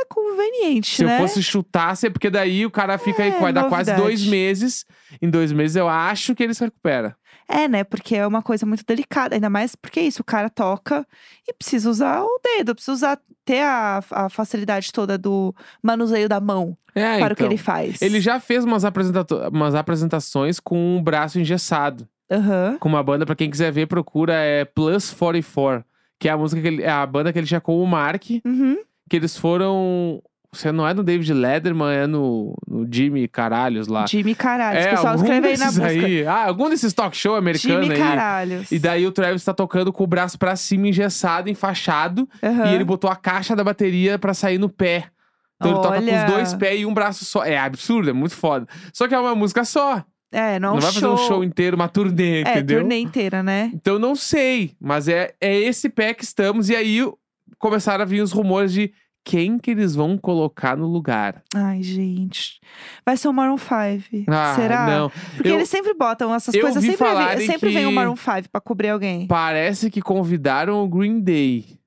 É 0.00 0.04
conveniente, 0.08 0.96
Se 0.96 1.04
né? 1.04 1.16
eu 1.16 1.20
fosse 1.22 1.42
chutar, 1.42 1.96
se- 1.96 2.10
porque 2.10 2.30
daí 2.30 2.64
o 2.64 2.70
cara 2.70 2.96
fica 2.98 3.22
aí, 3.22 3.30
É, 3.30 3.40
vai 3.40 3.52
dar 3.52 3.64
quase 3.68 3.90
novidade. 3.90 4.02
dois 4.02 4.24
meses. 4.26 4.84
Em 5.20 5.28
dois 5.30 5.50
meses 5.52 5.76
eu 5.76 5.88
acho 5.88 6.34
que 6.34 6.42
ele 6.42 6.54
se 6.54 6.64
recupera. 6.64 7.16
É, 7.48 7.66
né? 7.66 7.82
Porque 7.82 8.14
é 8.14 8.26
uma 8.26 8.42
coisa 8.42 8.66
muito 8.66 8.84
delicada. 8.86 9.34
Ainda 9.34 9.48
mais 9.48 9.74
porque 9.74 10.00
é 10.00 10.02
isso, 10.02 10.20
o 10.20 10.24
cara 10.24 10.50
toca 10.50 11.06
e 11.48 11.52
precisa 11.54 11.88
usar 11.88 12.22
o 12.22 12.40
dedo, 12.44 12.74
precisa 12.74 12.92
usar, 12.92 13.18
ter 13.44 13.62
a, 13.62 14.02
a 14.10 14.28
facilidade 14.28 14.92
toda 14.92 15.16
do 15.16 15.54
manuseio 15.82 16.28
da 16.28 16.38
mão 16.40 16.76
É, 16.94 17.18
para 17.18 17.32
o 17.32 17.36
que 17.36 17.42
então. 17.42 17.46
ele 17.52 17.56
faz. 17.56 18.02
Ele 18.02 18.20
já 18.20 18.38
fez 18.38 18.64
umas, 18.64 18.82
umas 19.50 19.74
apresentações 19.74 20.60
com 20.60 20.98
o 20.98 21.02
braço 21.02 21.40
engessado. 21.40 22.06
Aham. 22.30 22.76
Com 22.78 22.88
uma 22.90 23.02
banda, 23.02 23.24
pra 23.24 23.34
quem 23.34 23.50
quiser 23.50 23.72
ver, 23.72 23.86
procura 23.86 24.34
é 24.34 24.66
Plus 24.66 25.10
44. 25.12 25.82
Que 26.20 26.28
é 26.28 26.32
a 26.32 26.36
música 26.36 26.60
que 26.60 26.66
ele, 26.68 26.82
é 26.82 26.90
a 26.90 27.06
banda 27.06 27.32
que 27.32 27.38
ele 27.38 27.46
tinha 27.46 27.60
com 27.60 27.80
o 27.82 27.86
Mark. 27.86 28.24
Uhum. 28.44 28.76
Que 29.08 29.16
eles 29.16 29.36
foram. 29.36 30.22
Você 30.50 30.72
não 30.72 30.88
é 30.88 30.94
no 30.94 31.02
David 31.04 31.30
Letterman, 31.34 31.94
é 31.94 32.06
no, 32.06 32.54
no 32.66 32.88
Jimmy 32.90 33.28
Caralhos 33.28 33.86
lá. 33.86 34.06
Jimmy 34.06 34.34
Caralhos. 34.34 34.82
é, 34.82 34.88
o 34.88 34.90
pessoal 34.94 35.14
escreve 35.16 35.48
aí 35.48 35.58
na 35.58 35.66
busca. 35.66 35.86
aí. 35.86 36.26
Ah, 36.26 36.44
algum 36.46 36.70
desses 36.70 36.92
talk 36.94 37.14
show 37.14 37.36
americano 37.36 37.82
Jimmy 37.82 37.94
aí. 37.94 38.00
Caralhos. 38.00 38.72
E 38.72 38.78
daí 38.78 39.06
o 39.06 39.12
Travis 39.12 39.44
tá 39.44 39.52
tocando 39.52 39.92
com 39.92 40.04
o 40.04 40.06
braço 40.06 40.38
pra 40.38 40.56
cima, 40.56 40.88
engessado, 40.88 41.50
enfaixado. 41.50 42.26
Aham. 42.42 42.66
E 42.70 42.74
ele 42.74 42.84
botou 42.84 43.10
a 43.10 43.16
caixa 43.16 43.54
da 43.54 43.62
bateria 43.62 44.18
pra 44.18 44.32
sair 44.32 44.56
no 44.56 44.70
pé. 44.70 45.04
Então 45.56 45.70
ele 45.72 45.80
toca 45.82 46.00
com 46.00 46.04
Olha. 46.06 46.24
os 46.26 46.32
dois 46.32 46.54
pés 46.54 46.80
e 46.80 46.86
um 46.86 46.94
braço 46.94 47.24
só. 47.26 47.44
É 47.44 47.58
absurdo, 47.58 48.08
é 48.08 48.12
muito 48.14 48.34
foda. 48.34 48.66
Só 48.92 49.06
que 49.06 49.14
é 49.14 49.18
uma 49.18 49.34
música 49.34 49.64
só. 49.66 50.02
É, 50.32 50.58
não, 50.58 50.70
Não, 50.70 50.76
é 50.76 50.78
um 50.78 50.80
vai 50.80 50.92
fazer 50.92 51.00
show. 51.06 51.14
um 51.14 51.16
show 51.28 51.44
inteiro, 51.44 51.76
uma 51.76 51.88
turnê, 51.88 52.38
É, 52.38 52.52
entendeu? 52.52 52.80
turnê 52.80 52.98
inteira, 52.98 53.42
né? 53.42 53.70
Então 53.74 53.94
eu 53.94 54.00
não 54.00 54.14
sei. 54.14 54.72
Mas 54.80 55.08
é, 55.08 55.34
é 55.40 55.58
esse 55.60 55.90
pé 55.90 56.14
que 56.14 56.24
estamos. 56.24 56.68
E 56.70 56.76
aí 56.76 57.02
começaram 57.58 58.02
a 58.02 58.06
vir 58.06 58.20
os 58.22 58.32
rumores 58.32 58.72
de 58.72 58.92
quem 59.24 59.58
que 59.58 59.70
eles 59.72 59.94
vão 59.94 60.16
colocar 60.16 60.74
no 60.76 60.86
lugar. 60.86 61.42
Ai, 61.54 61.82
gente. 61.82 62.60
Vai 63.04 63.14
ser 63.16 63.28
o 63.28 63.32
Maroon 63.32 63.58
5. 63.58 64.24
Ah, 64.30 64.54
Será? 64.56 64.86
não. 64.86 65.10
Porque 65.36 65.48
Eu- 65.50 65.56
eles 65.56 65.68
sempre 65.68 65.92
botam 65.92 66.34
essas 66.34 66.54
eu 66.54 66.62
coisas. 66.62 66.82
vi 66.82 66.96
Sempre, 66.96 67.46
sempre 67.46 67.70
vem 67.70 67.86
o 67.86 67.92
Maroon 67.92 68.16
5 68.16 68.48
pra 68.50 68.60
cobrir 68.60 68.88
alguém. 68.88 69.26
Parece 69.26 69.90
que 69.90 70.00
convidaram 70.00 70.82
o 70.82 70.88
Green 70.88 71.20
Day. 71.20 71.78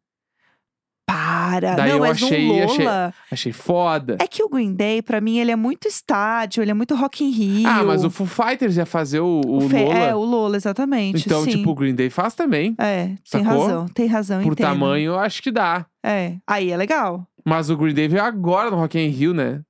Para! 1.12 1.76
Daí 1.76 1.90
não, 1.90 1.98
eu 1.98 2.04
achei- 2.06 2.50
um 2.50 2.64
achei- 2.64 2.86
Lola. 2.86 3.14
Achei 3.30 3.52
foda. 3.52 4.18
É 4.20 4.28
que 4.28 4.44
o 4.44 4.50
Green 4.50 4.74
Day, 4.74 5.02
pra 5.02 5.20
mim, 5.20 5.38
ele 5.40 5.52
é 5.52 5.56
muito 5.56 5.88
estádio, 5.88 6.64
ele 6.64 6.72
é 6.72 6.74
muito 6.74 6.96
Rock 6.96 7.24
in 7.24 7.30
Rio. 7.32 7.68
ah, 7.68 7.84
mas 7.84 8.04
o 8.04 8.10
Foo 8.10 8.26
Fighters 8.26 8.78
ia 8.78 8.86
fazer 8.86 9.20
o, 9.20 9.42
o, 9.46 9.58
O 9.58 9.70
Fe- 9.70 9.84
Lola. 9.84 9.98
É, 9.98 10.16
o 10.16 10.24
Lola, 10.24 10.56
exatamente. 10.56 11.26
então, 11.26 11.44
sim. 11.44 11.52
tipo, 11.52 11.72
o 11.72 11.76
Green 11.76 11.94
Day 11.96 12.10
faz 12.10 12.34
também. 12.34 12.76
É, 12.80 13.08
tem 13.30 13.44
Sacou? 13.44 13.62
razão, 13.66 13.88
tem 13.90 14.08
razão, 14.08 14.42
Por 14.42 14.54
entendo. 14.54 14.68
tamanho, 14.68 15.12
eu 15.12 15.20
acho 15.20 15.42
que 15.44 15.52
dá. 15.52 15.86
É, 16.04 16.36
aí 16.48 16.72
é 16.72 16.78
legal. 16.78 17.28
Mas 17.46 17.70
o 17.70 17.76
Green 17.78 17.94
Day 17.94 18.08
veio 18.08 18.24
agora 18.24 18.70
no 18.72 18.78
Rock 18.78 18.98
in 18.98 19.08
Rio, 19.10 19.34
né? 19.34 19.62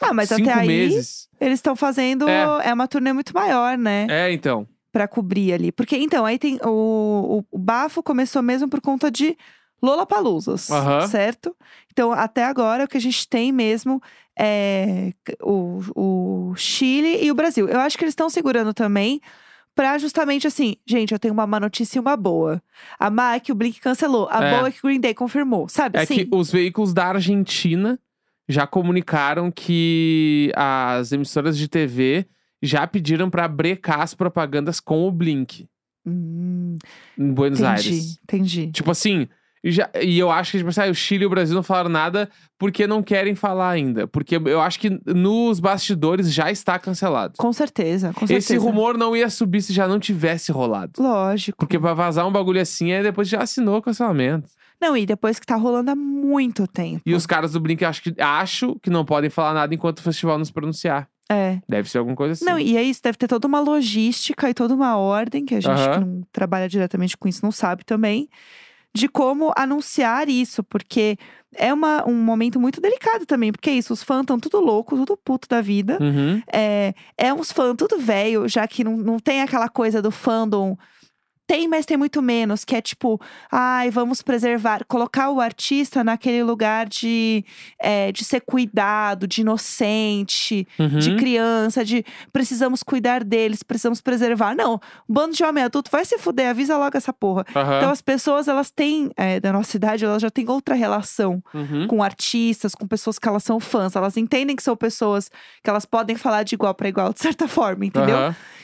Ah, 0.00 0.14
mas 0.14 0.30
até 0.32 0.52
aí- 0.52 0.66
meses. 0.66 1.28
Eles 1.40 1.58
estão 1.58 1.76
fazendo. 1.76 2.26
É. 2.28 2.68
É. 2.70 2.72
uma 2.72 2.88
turnê 2.88 3.12
muito 3.12 3.34
maior, 3.34 3.76
né? 3.76 4.06
É, 4.08 4.32
então. 4.32 4.66
Pra 4.92 5.06
cobrir 5.06 5.52
ali. 5.52 5.70
Porque, 5.72 5.96
então, 5.98 6.24
aí 6.24 6.38
tem. 6.38 6.58
O, 6.64 7.42
o, 7.50 7.56
o 7.56 7.58
bafo 7.58 8.02
começou 8.02 8.40
mesmo 8.42 8.68
por 8.68 8.80
conta 8.80 9.10
de 9.10 9.36
Lollapaloozas, 9.82 10.70
Aham. 10.70 11.06
certo? 11.06 11.54
Então, 11.92 12.12
até 12.12 12.44
agora, 12.44 12.84
o 12.84 12.88
que 12.88 12.96
a 12.96 13.00
gente 13.00 13.28
tem 13.28 13.52
mesmo 13.52 14.02
é 14.38 15.12
o, 15.42 15.80
o 15.94 16.54
Chile 16.56 17.24
e 17.24 17.30
o 17.30 17.34
Brasil. 17.34 17.68
Eu 17.68 17.80
acho 17.80 17.96
que 17.96 18.04
eles 18.04 18.12
estão 18.12 18.28
segurando 18.30 18.72
também. 18.74 19.20
Pra 19.74 19.98
justamente 19.98 20.46
assim, 20.46 20.76
gente, 20.86 21.12
eu 21.12 21.18
tenho 21.18 21.34
uma 21.34 21.46
má 21.46 21.60
notícia 21.60 21.98
e 21.98 22.00
uma 22.00 22.16
boa. 22.16 22.62
A 22.98 23.10
má 23.10 23.34
é 23.34 23.40
que 23.40 23.52
o 23.52 23.54
Blink 23.54 23.78
cancelou. 23.78 24.26
A 24.30 24.42
É. 24.42 24.50
boa 24.56 24.68
é 24.68 24.72
que 24.72 24.78
o 24.78 24.86
Green 24.88 24.98
Day 25.00 25.12
confirmou, 25.12 25.68
sabe? 25.68 25.98
É 25.98 26.02
assim? 26.02 26.24
que 26.24 26.28
os 26.34 26.50
veículos 26.50 26.94
da 26.94 27.08
Argentina 27.08 27.98
já 28.48 28.66
comunicaram 28.66 29.50
que 29.50 30.50
as 30.56 31.12
emissoras 31.12 31.58
de 31.58 31.68
TV 31.68 32.26
já 32.62 32.86
pediram 32.86 33.28
pra 33.28 33.46
brecar 33.46 34.00
as 34.00 34.14
propagandas 34.14 34.80
com 34.80 35.06
o 35.06 35.10
Blink 35.12 35.68
Hum, 36.06 36.78
em 37.18 37.32
Buenos 37.32 37.60
entendi, 37.60 37.88
Aires. 37.88 38.18
entendi. 38.22 38.70
Tipo 38.72 38.92
assim, 38.92 39.28
e 39.66 39.72
já, 39.72 39.90
e 40.00 40.16
eu 40.16 40.30
acho 40.30 40.52
que 40.52 40.58
tipo 40.58 40.70
assim, 40.70 40.82
ah, 40.82 40.90
o 40.90 40.94
Chile 40.94 41.24
e 41.24 41.26
o 41.26 41.30
Brasil 41.30 41.52
não 41.52 41.62
falaram 41.64 41.90
nada 41.90 42.30
porque 42.56 42.86
não 42.86 43.02
querem 43.02 43.34
falar 43.34 43.70
ainda. 43.70 44.06
Porque 44.06 44.36
eu 44.36 44.60
acho 44.60 44.78
que 44.78 45.00
nos 45.04 45.58
bastidores 45.58 46.32
já 46.32 46.52
está 46.52 46.78
cancelado. 46.78 47.34
Com 47.36 47.52
certeza, 47.52 48.12
com 48.12 48.28
certeza. 48.28 48.54
Esse 48.54 48.56
rumor 48.56 48.96
não 48.96 49.16
ia 49.16 49.28
subir 49.28 49.60
se 49.60 49.72
já 49.72 49.88
não 49.88 49.98
tivesse 49.98 50.52
rolado. 50.52 50.92
Lógico. 51.02 51.58
Porque 51.58 51.80
pra 51.80 51.94
vazar 51.94 52.24
um 52.28 52.30
bagulho 52.30 52.60
assim, 52.60 52.92
aí 52.92 53.02
depois 53.02 53.28
já 53.28 53.42
assinou 53.42 53.78
o 53.78 53.82
cancelamento. 53.82 54.48
Não, 54.80 54.96
e 54.96 55.04
depois 55.04 55.40
que 55.40 55.46
tá 55.46 55.56
rolando 55.56 55.90
há 55.90 55.96
muito 55.96 56.64
tempo. 56.68 57.02
E 57.04 57.12
os 57.12 57.26
caras 57.26 57.50
do 57.50 57.58
Blink 57.58 57.84
acho 57.84 58.00
que, 58.00 58.14
acho 58.22 58.76
que 58.80 58.88
não 58.88 59.04
podem 59.04 59.30
falar 59.30 59.52
nada 59.52 59.74
enquanto 59.74 59.98
o 59.98 60.02
festival 60.02 60.38
não 60.38 60.44
se 60.44 60.52
pronunciar. 60.52 61.08
É. 61.28 61.58
Deve 61.68 61.90
ser 61.90 61.98
alguma 61.98 62.14
coisa 62.14 62.34
assim. 62.34 62.44
Não, 62.44 62.56
e 62.56 62.76
é 62.76 62.82
isso, 62.84 63.02
deve 63.02 63.18
ter 63.18 63.26
toda 63.26 63.48
uma 63.48 63.58
logística 63.58 64.48
e 64.48 64.54
toda 64.54 64.72
uma 64.72 64.96
ordem, 64.96 65.44
que 65.44 65.56
a 65.56 65.60
gente 65.60 65.72
Aham. 65.72 65.92
que 65.92 66.06
não 66.06 66.22
trabalha 66.30 66.68
diretamente 66.68 67.16
com 67.16 67.26
isso 67.26 67.40
não 67.42 67.50
sabe 67.50 67.84
também, 67.84 68.28
de 68.96 69.08
como 69.08 69.52
anunciar 69.56 70.28
isso, 70.28 70.64
porque 70.64 71.18
é 71.54 71.72
uma, 71.72 72.08
um 72.08 72.14
momento 72.14 72.58
muito 72.58 72.80
delicado 72.80 73.26
também, 73.26 73.52
porque 73.52 73.70
é 73.70 73.74
isso, 73.74 73.92
os 73.92 74.02
fãs 74.02 74.22
estão 74.22 74.40
tudo 74.40 74.58
louco, 74.58 74.96
tudo 74.96 75.16
puto 75.16 75.46
da 75.48 75.60
vida. 75.60 75.98
Uhum. 76.00 76.42
É, 76.52 76.94
é 77.16 77.32
uns 77.32 77.52
fãs 77.52 77.74
tudo 77.76 77.98
velho, 77.98 78.48
já 78.48 78.66
que 78.66 78.82
não, 78.82 78.96
não 78.96 79.18
tem 79.18 79.42
aquela 79.42 79.68
coisa 79.68 80.00
do 80.00 80.10
fandom. 80.10 80.76
Tem, 81.46 81.68
mas 81.68 81.86
tem 81.86 81.96
muito 81.96 82.20
menos, 82.20 82.64
que 82.64 82.74
é 82.74 82.80
tipo, 82.80 83.20
ai, 83.52 83.90
vamos 83.90 84.20
preservar, 84.20 84.84
colocar 84.86 85.30
o 85.30 85.40
artista 85.40 86.02
naquele 86.02 86.42
lugar 86.42 86.86
de, 86.88 87.44
é, 87.78 88.10
de 88.10 88.24
ser 88.24 88.40
cuidado, 88.40 89.26
de 89.28 89.42
inocente, 89.42 90.66
Uhum. 90.78 90.98
de 90.98 91.14
criança, 91.16 91.84
de 91.84 92.04
precisamos 92.32 92.82
cuidar 92.82 93.22
deles, 93.22 93.62
precisamos 93.62 94.00
preservar. 94.00 94.54
Não, 94.54 94.80
bando 95.08 95.34
de 95.34 95.44
homem 95.44 95.62
adulto 95.62 95.90
vai 95.90 96.04
se 96.04 96.18
fuder, 96.18 96.50
avisa 96.50 96.76
logo 96.76 96.96
essa 96.96 97.12
porra. 97.12 97.44
Aham. 97.54 97.76
Então 97.78 97.90
as 97.90 98.02
pessoas, 98.02 98.48
elas 98.48 98.70
têm, 98.70 99.10
é, 99.16 99.38
da 99.38 99.52
nossa 99.52 99.76
idade, 99.76 100.04
elas 100.04 100.22
já 100.22 100.30
têm 100.30 100.48
outra 100.48 100.74
relação 100.74 101.42
Uhum. 101.54 101.86
com 101.86 102.02
artistas, 102.02 102.74
com 102.74 102.86
pessoas 102.86 103.18
que 103.18 103.28
elas 103.28 103.44
são 103.44 103.60
fãs. 103.60 103.94
Elas 103.94 104.16
entendem 104.16 104.56
que 104.56 104.62
são 104.62 104.76
pessoas 104.76 105.30
que 105.62 105.70
elas 105.70 105.84
podem 105.84 106.16
falar 106.16 106.42
de 106.42 106.54
igual 106.54 106.74
para 106.74 106.88
igual, 106.88 107.12
de 107.12 107.20
certa 107.20 107.46
forma, 107.46 107.86
entendeu? 107.86 108.16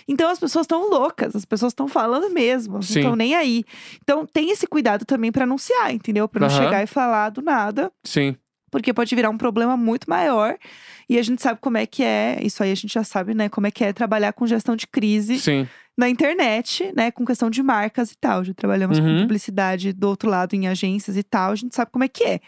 Então 0.09 0.29
as 0.31 0.38
pessoas 0.38 0.64
estão 0.64 0.90
loucas, 0.90 1.35
as 1.37 1.45
pessoas 1.45 1.71
estão 1.71 1.87
falando 1.87 2.29
mesmo, 2.31 2.72
não 2.75 2.83
Sim. 2.83 3.01
estão 3.01 3.17
nem 3.17 3.35
aí. 3.35 3.65
Então 4.03 4.27
tem 4.27 4.51
esse 4.51 4.67
cuidado 4.67 5.05
também 5.05 5.31
para 5.33 5.45
anunciar, 5.45 5.93
entendeu? 5.93 6.29
Para 6.29 6.41
não 6.41 6.49
Aham. 6.49 6.65
chegar 6.65 6.83
e 6.83 6.87
falar 6.87 7.31
do 7.31 7.43
nada, 7.43 7.91
Sim. 8.05 8.37
porque 8.71 8.93
pode 8.93 9.15
virar 9.15 9.31
um 9.31 9.39
problema 9.39 9.77
muito 9.77 10.09
maior. 10.09 10.57
E 11.09 11.19
a 11.19 11.23
gente 11.23 11.43
sabe 11.43 11.59
como 11.61 11.77
é 11.77 11.85
que 11.87 12.03
é, 12.03 12.39
isso 12.43 12.63
aí 12.63 12.73
a 12.73 12.75
gente 12.75 12.93
já 12.95 13.05
sabe, 13.05 13.35
né? 13.35 13.49
Como 13.49 13.67
é 13.67 13.71
que 13.71 13.85
é 13.85 13.93
trabalhar 13.93 14.33
com 14.33 14.47
gestão 14.47 14.75
de 14.75 14.87
crise 14.87 15.39
Sim. 15.39 15.69
na 15.97 16.09
internet, 16.09 16.91
né? 16.97 17.11
Com 17.11 17.25
questão 17.25 17.51
de 17.51 17.63
marcas 17.63 18.13
e 18.13 18.17
tal. 18.17 18.43
Já 18.45 18.55
trabalhamos 18.55 18.99
Uhum. 18.99 19.17
com 19.17 19.23
publicidade 19.23 19.93
do 19.93 20.09
outro 20.09 20.31
lado 20.31 20.55
em 20.55 20.69
agências 20.69 21.17
e 21.17 21.23
tal, 21.23 21.53
a 21.53 21.57
gente 21.57 21.75
sabe 21.75 21.91
como 21.91 22.05
é 22.05 22.09
que 22.09 22.25
é. 22.25 22.41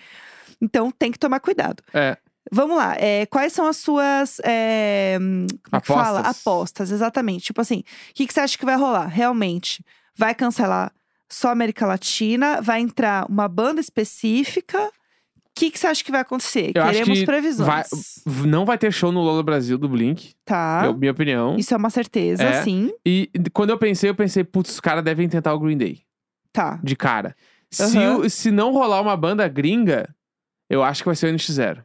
Então 0.63 0.91
tem 0.91 1.13
que 1.13 1.19
tomar 1.19 1.41
cuidado. 1.41 1.83
É. 1.93 2.17
Vamos 2.53 2.77
lá, 2.77 2.95
é, 2.99 3.25
quais 3.27 3.53
são 3.55 3.67
as 3.67 3.79
suas. 3.79 4.39
é, 4.45 5.17
como 5.19 5.77
é 5.77 5.81
que 5.81 5.87
fala? 5.87 6.21
Apostas. 6.21 6.41
Apostas, 6.41 6.91
exatamente. 6.91 7.45
Tipo 7.47 7.61
assim, 7.63 7.79
o 7.81 8.15
que, 8.15 8.27
que 8.27 8.35
você 8.35 8.41
acha 8.41 8.57
que 8.59 8.65
vai 8.67 8.77
rolar? 8.77 9.07
Realmente, 9.07 9.83
vai 10.17 10.35
cancelar 10.35 10.93
só 11.29 11.51
América 11.51 11.87
Latina? 11.87 12.61
Vai 12.61 12.81
entrar 12.81 13.27
uma 13.31 13.49
banda 13.49 13.81
específica? 13.81 14.79
O 14.87 14.91
que, 15.57 15.71
que 15.71 15.79
você 15.79 15.87
acha 15.87 16.03
que 16.03 16.11
vai 16.11 16.21
acontecer? 16.21 16.73
Eu 16.75 16.83
Queremos 16.85 17.19
que 17.21 17.25
previsões. 17.27 17.67
vai- 18.27 18.47
Não 18.47 18.65
vai 18.65 18.77
ter 18.77 18.93
show 18.93 19.13
no 19.13 19.21
Lola 19.21 19.43
Brasil 19.43 19.79
do 19.79 19.89
Blink. 19.89 20.35
Tá. 20.45 20.83
é 20.87 20.93
minha 20.93 21.13
opinião. 21.13 21.57
Isso 21.57 21.73
é 21.73 21.77
uma 21.77 21.91
certeza, 21.91 22.43
É. 22.43 22.63
sim. 22.65 22.93
E 23.07 23.31
quando 23.53 23.71
eu 23.71 23.79
pensei, 23.79 24.11
eu 24.11 24.15
pensei, 24.17 24.43
putz, 24.43 24.71
os 24.73 24.81
caras 24.81 25.05
devem 25.05 25.29
tentar 25.29 25.55
o 25.55 25.61
Green 25.61 25.77
Day. 25.79 26.03
Tá. 26.53 26.81
De 26.83 26.97
cara. 26.97 27.37
Se, 27.71 27.97
Aham. 27.99 28.17
o- 28.19 28.31
se 28.31 28.51
não 28.51 28.73
rolar 28.73 29.01
uma 29.01 29.17
banda 29.17 29.47
gringa, 29.47 30.13
eu 30.69 30.83
acho 30.83 31.03
que 31.03 31.09
vai 31.09 31.15
ser 31.17 31.27
o 31.27 31.31
NX0. 31.31 31.85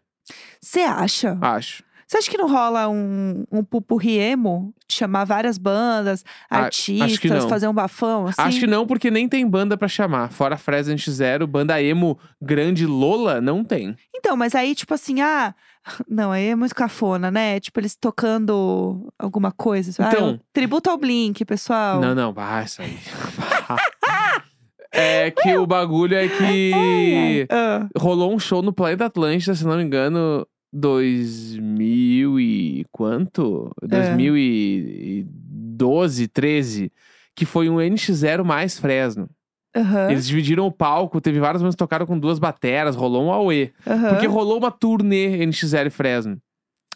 Você 0.61 0.81
acha? 0.81 1.37
Acho. 1.41 1.83
Você 2.09 2.17
acha 2.17 2.31
que 2.31 2.37
não 2.39 2.49
rola 2.49 2.89
um, 2.89 3.45
um 3.51 3.63
pupurri 3.63 4.17
emo? 4.17 4.73
De 4.87 4.95
chamar 4.95 5.25
várias 5.25 5.59
bandas, 5.59 6.25
Ah, 6.49 6.61
artistas, 6.61 7.45
fazer 7.45 7.67
um 7.67 7.73
bafão, 7.73 8.25
assim? 8.25 8.41
Acho 8.41 8.59
que 8.61 8.65
não, 8.65 8.87
porque 8.87 9.11
nem 9.11 9.29
tem 9.29 9.47
banda 9.47 9.77
pra 9.77 9.87
chamar. 9.87 10.31
Fora 10.31 10.57
Fresno 10.57 10.95
NX0, 10.95 11.45
banda 11.45 11.79
emo 11.79 12.17
grande 12.41 12.87
Lola, 12.87 13.39
não 13.39 13.63
tem. 13.63 13.95
Então, 14.15 14.35
mas 14.35 14.55
aí, 14.55 14.73
tipo 14.73 14.91
assim, 14.91 15.21
ah. 15.21 15.53
Não, 16.09 16.31
aí 16.31 16.47
é 16.47 16.55
muito 16.55 16.73
cafona, 16.73 17.29
né? 17.29 17.59
Tipo, 17.59 17.79
eles 17.79 17.95
tocando 17.95 19.07
alguma 19.17 19.51
coisa. 19.51 19.91
Ah, 20.03 20.09
Então- 20.11 20.29
um 20.31 20.39
tributo 20.51 20.89
ao 20.89 20.97
Blink, 20.97 21.45
pessoal. 21.45 22.01
Não, 22.01 22.15
não, 22.15 22.33
isso 22.65 22.81
aí. 22.81 22.97
é 24.91 25.29
que 25.29 25.55
o 25.55 25.67
bagulho 25.67 26.15
é 26.15 26.27
que 26.27 27.45
Ah, 27.53 27.87
rolou 27.95 28.33
um 28.33 28.39
show 28.39 28.63
no 28.63 28.73
Planeta 28.73 29.05
Atlântida, 29.05 29.53
se 29.53 29.63
não 29.63 29.77
me 29.77 29.83
engano, 29.83 30.45
2000 30.71 32.39
e 32.39 32.86
quanto? 32.91 33.71
É. 33.84 33.88
2012, 33.88 36.27
13, 36.27 36.91
que 37.36 37.45
foi 37.45 37.69
um 37.69 37.77
NX0 37.77 38.43
mais 38.43 38.77
Fresno. 38.79 39.29
aham, 39.75 40.10
Eles 40.12 40.27
dividiram 40.27 40.65
o 40.65 40.71
palco, 40.71 41.21
teve 41.21 41.39
várias 41.39 41.62
bandas 41.62 41.75
que 41.75 41.79
tocaram 41.79 42.05
com 42.05 42.17
duas 42.19 42.39
bateras, 42.39 42.95
rolou 42.95 43.25
um 43.25 43.32
auê. 43.32 43.71
aham. 43.88 44.10
Porque 44.10 44.27
rolou 44.27 44.58
uma 44.58 44.71
turnê 44.71 45.45
NX0 45.45 45.88
e 45.88 45.89
Fresno. 45.89 46.38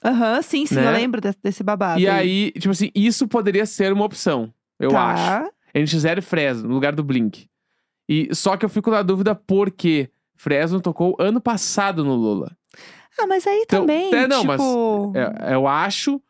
Aham, 0.04 0.42
sim, 0.42 0.66
sim, 0.66 0.76
né? 0.76 0.88
eu 0.88 0.92
lembro 0.92 1.22
de- 1.22 1.34
desse 1.42 1.64
babado. 1.64 2.00
E 2.00 2.08
aí, 2.10 2.52
tipo 2.52 2.72
assim, 2.72 2.90
isso 2.94 3.26
poderia 3.28 3.66
ser 3.66 3.94
uma 3.94 4.04
opção, 4.06 4.54
eu 4.80 4.90
tá. 4.90 5.14
acho. 5.14 5.50
NX0 5.74 6.18
e 6.18 6.22
Fresno, 6.22 6.68
no 6.68 6.74
lugar 6.76 6.94
do 6.94 7.04
Blink. 7.04 7.48
E 8.10 8.28
só 8.36 8.58
que 8.58 8.66
eu 8.66 8.70
fico 8.70 8.92
na 8.92 9.02
dúvida 9.02 9.34
porque 9.34 10.10
Fresno 10.36 10.82
tocou 10.82 11.16
ano 11.20 11.40
passado 11.40 12.04
no 12.04 12.14
Lula. 12.16 12.52
Ah, 13.20 13.28
mas 13.28 13.46
aí 13.48 13.62
Então, 13.66 13.82
também, 13.82 14.14
é, 14.14 14.28
não, 14.28 14.44
mas 14.44 14.60
tipo... 14.60 15.14
É, 15.16 15.54
eu 15.54 15.68
acho, 15.68 16.22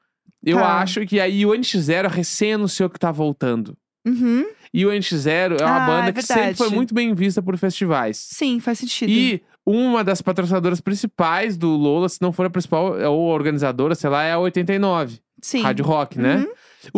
eu 0.46 0.58
Tá. 0.58 0.80
acho 0.82 1.06
que 1.06 1.20
aí 1.20 1.46
o 1.46 1.52
NX0 1.52 2.08
recém 2.10 2.54
anunciou 2.54 2.90
que 2.90 3.00
tá 3.00 3.12
voltando. 3.12 3.76
Uhum, 4.06 4.46
E 4.74 4.86
o 4.86 4.90
NX0 4.92 5.62
é 5.62 5.66
uma 5.66 5.84
Ah, 5.84 5.88
banda 5.88 6.10
é 6.10 6.14
que 6.14 6.22
sempre 6.24 6.56
foi 6.56 6.70
muito 6.70 6.94
bem 6.94 7.14
vista 7.14 7.42
por 7.42 7.58
festivais. 7.58 8.18
sim, 8.18 8.60
faz 8.60 8.80
sentido. 8.80 9.10
E 9.10 9.42
uma 9.66 10.04
das 10.04 10.22
patrocinadoras 10.22 10.82
principais 10.82 11.56
do 11.56 11.70
Lola, 11.70 12.10
se 12.10 12.22
não 12.22 12.34
for 12.34 12.46
a 12.46 12.50
principal 12.50 12.88
ou 13.00 13.32
a 13.32 13.34
organizadora, 13.34 13.96
sei 13.96 14.10
lá, 14.10 14.24
é 14.24 14.34
a 14.34 14.40
89, 14.40 15.20
sim. 15.42 15.62
Rádio 15.62 15.86
Rock, 15.86 16.20
né? 16.20 16.38
Uhum, 16.38 16.48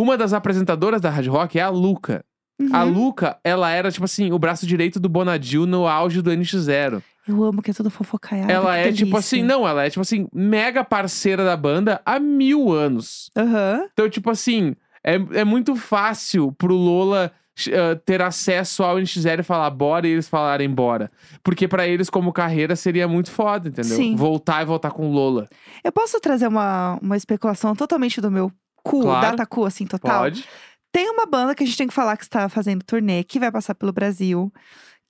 Uma 0.04 0.16
das 0.16 0.32
apresentadoras 0.32 1.00
da 1.00 1.08
Rádio 1.10 1.30
Rock 1.32 1.58
é 1.58 1.62
a 1.62 1.68
Luca. 1.68 2.24
A 2.72 2.84
uhum. 2.84 2.90
Luca, 2.92 3.38
ela 3.44 3.70
era, 3.70 3.92
tipo 3.92 4.04
assim, 4.06 4.32
o 4.32 4.38
braço 4.38 4.66
direito 4.66 4.98
do 4.98 5.08
Bonadil 5.10 5.64
no 5.66 5.86
auge 5.86 6.20
do 6.22 6.30
NX0. 6.30 7.02
Eu 7.26 7.42
amo 7.44 7.60
que 7.62 7.70
é 7.70 7.74
tudo 7.74 7.90
fofocaiado. 7.90 8.50
ela 8.50 8.76
é, 8.76 8.84
tipo 8.92 9.10
delícia. 9.10 9.18
assim, 9.18 9.42
não, 9.42 9.66
ela 9.66 9.84
é, 9.84 9.90
tipo 9.90 10.00
assim, 10.02 10.28
mega 10.32 10.84
parceira 10.84 11.44
da 11.44 11.56
banda 11.56 12.00
há 12.04 12.18
mil 12.20 12.72
anos. 12.72 13.30
Aham, 13.36 13.88
Então, 13.92 14.08
tipo 14.08 14.30
assim, 14.30 14.74
é, 15.02 15.14
é 15.40 15.44
muito 15.44 15.74
fácil 15.76 16.52
pro 16.52 16.74
Lola 16.74 17.32
ah, 17.68 17.98
ter 18.04 18.20
acesso 18.22 18.82
ao 18.84 18.96
NX0 18.96 19.40
e 19.40 19.42
falar 19.42 19.70
bora 19.70 20.06
e 20.06 20.10
eles 20.12 20.28
falarem 20.28 20.70
bora. 20.70 21.10
Porque 21.42 21.66
pra 21.66 21.86
eles, 21.88 22.08
como 22.10 22.32
carreira, 22.32 22.76
seria 22.76 23.08
muito 23.08 23.30
foda, 23.30 23.68
entendeu? 23.68 23.96
Sim. 23.96 24.14
Voltar 24.14 24.62
e 24.62 24.66
voltar 24.66 24.90
com 24.90 25.10
Lola. 25.10 25.48
Eu 25.82 25.90
posso 25.90 26.20
trazer 26.20 26.46
uma, 26.46 26.98
uma 27.02 27.16
especulação 27.16 27.74
totalmente 27.74 28.20
do 28.20 28.30
meu 28.30 28.52
cu, 28.84 29.00
Claro. 29.02 29.20
data 29.30 29.44
cu, 29.46 29.64
assim, 29.64 29.84
total? 29.86 30.20
Pode. 30.22 30.44
Tem 30.92 31.10
uma 31.10 31.26
banda 31.26 31.54
que 31.54 31.62
a 31.64 31.66
gente 31.66 31.76
tem 31.76 31.88
que 31.88 31.94
falar 31.94 32.16
que 32.16 32.22
está 32.24 32.48
fazendo 32.48 32.84
turnê, 32.84 33.24
que 33.24 33.38
vai 33.40 33.50
passar 33.50 33.74
pelo 33.74 33.92
Brasil, 33.92 34.50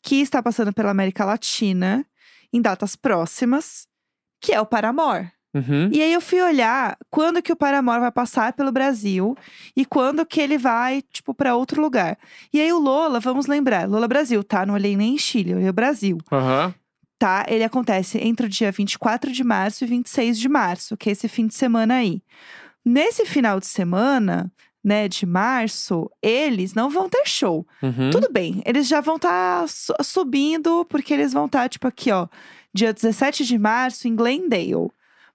que 0.07 0.21
está 0.21 0.40
passando 0.40 0.73
pela 0.73 0.92
América 0.92 1.25
Latina, 1.25 2.07
em 2.53 2.62
datas 2.62 2.95
próximas, 2.95 3.88
que 4.40 4.53
é 4.53 4.61
o 4.61 4.64
Paramore. 4.64 5.33
Uhum. 5.53 5.90
E 5.90 6.01
aí 6.01 6.12
eu 6.12 6.21
fui 6.21 6.40
olhar 6.40 6.97
quando 7.11 7.42
que 7.42 7.53
o 7.53 7.57
Paramore 7.57 7.99
vai 7.99 8.12
passar 8.12 8.53
pelo 8.53 8.71
Brasil 8.71 9.37
e 9.75 9.85
quando 9.85 10.25
que 10.25 10.40
ele 10.40 10.59
vai, 10.59 11.03
tipo, 11.11 11.35
para 11.35 11.57
outro 11.57 11.83
lugar. 11.83 12.16
E 12.53 12.61
aí 12.61 12.73
o 12.73 12.79
Lola, 12.79 13.19
vamos 13.19 13.49
lembrar, 13.49 13.88
Lola 13.88 14.07
Brasil, 14.07 14.45
tá? 14.45 14.64
Não 14.64 14.75
olhei 14.75 14.97
nem 14.97 15.14
em 15.14 15.19
Chile, 15.19 15.57
olhei 15.57 15.69
o 15.69 15.73
Brasil, 15.73 16.19
Aham. 16.31 16.73
tá? 17.19 17.45
Ele 17.49 17.64
acontece 17.64 18.16
entre 18.19 18.47
o 18.47 18.49
dia 18.49 18.71
24 18.71 19.33
de 19.33 19.42
março 19.42 19.83
e 19.83 19.88
26 19.88 20.38
de 20.38 20.49
março, 20.49 20.97
que 20.97 21.09
é 21.09 21.12
esse 21.12 21.27
fim 21.27 21.49
de 21.49 21.55
semana 21.57 21.95
aí. 21.95 22.23
Nesse 22.85 23.27
final 23.27 23.59
de 23.59 23.66
semana, 23.66 24.53
né, 24.87 25.09
de 25.09 25.27
março, 25.27 26.09
eles 26.22 26.72
não 26.72 26.88
vão 26.88 27.09
ter 27.09 27.27
show. 27.27 27.66
Uhum. 27.83 28.11
Tudo 28.11 28.29
bem, 28.31 28.62
eles 28.64 28.87
já 28.87 29.01
vão 29.01 29.16
estar 29.16 29.64
subindo, 29.68 30.85
porque 30.85 31.12
eles 31.12 31.33
vão 31.33 31.46
estar, 31.46 31.68
tipo, 31.68 31.88
aqui, 31.88 32.12
ó, 32.12 32.29
dia 32.72 32.92
17 32.92 33.44
de 33.44 33.59
março, 33.59 34.07
em 34.07 34.14
Glendale. 34.14 34.88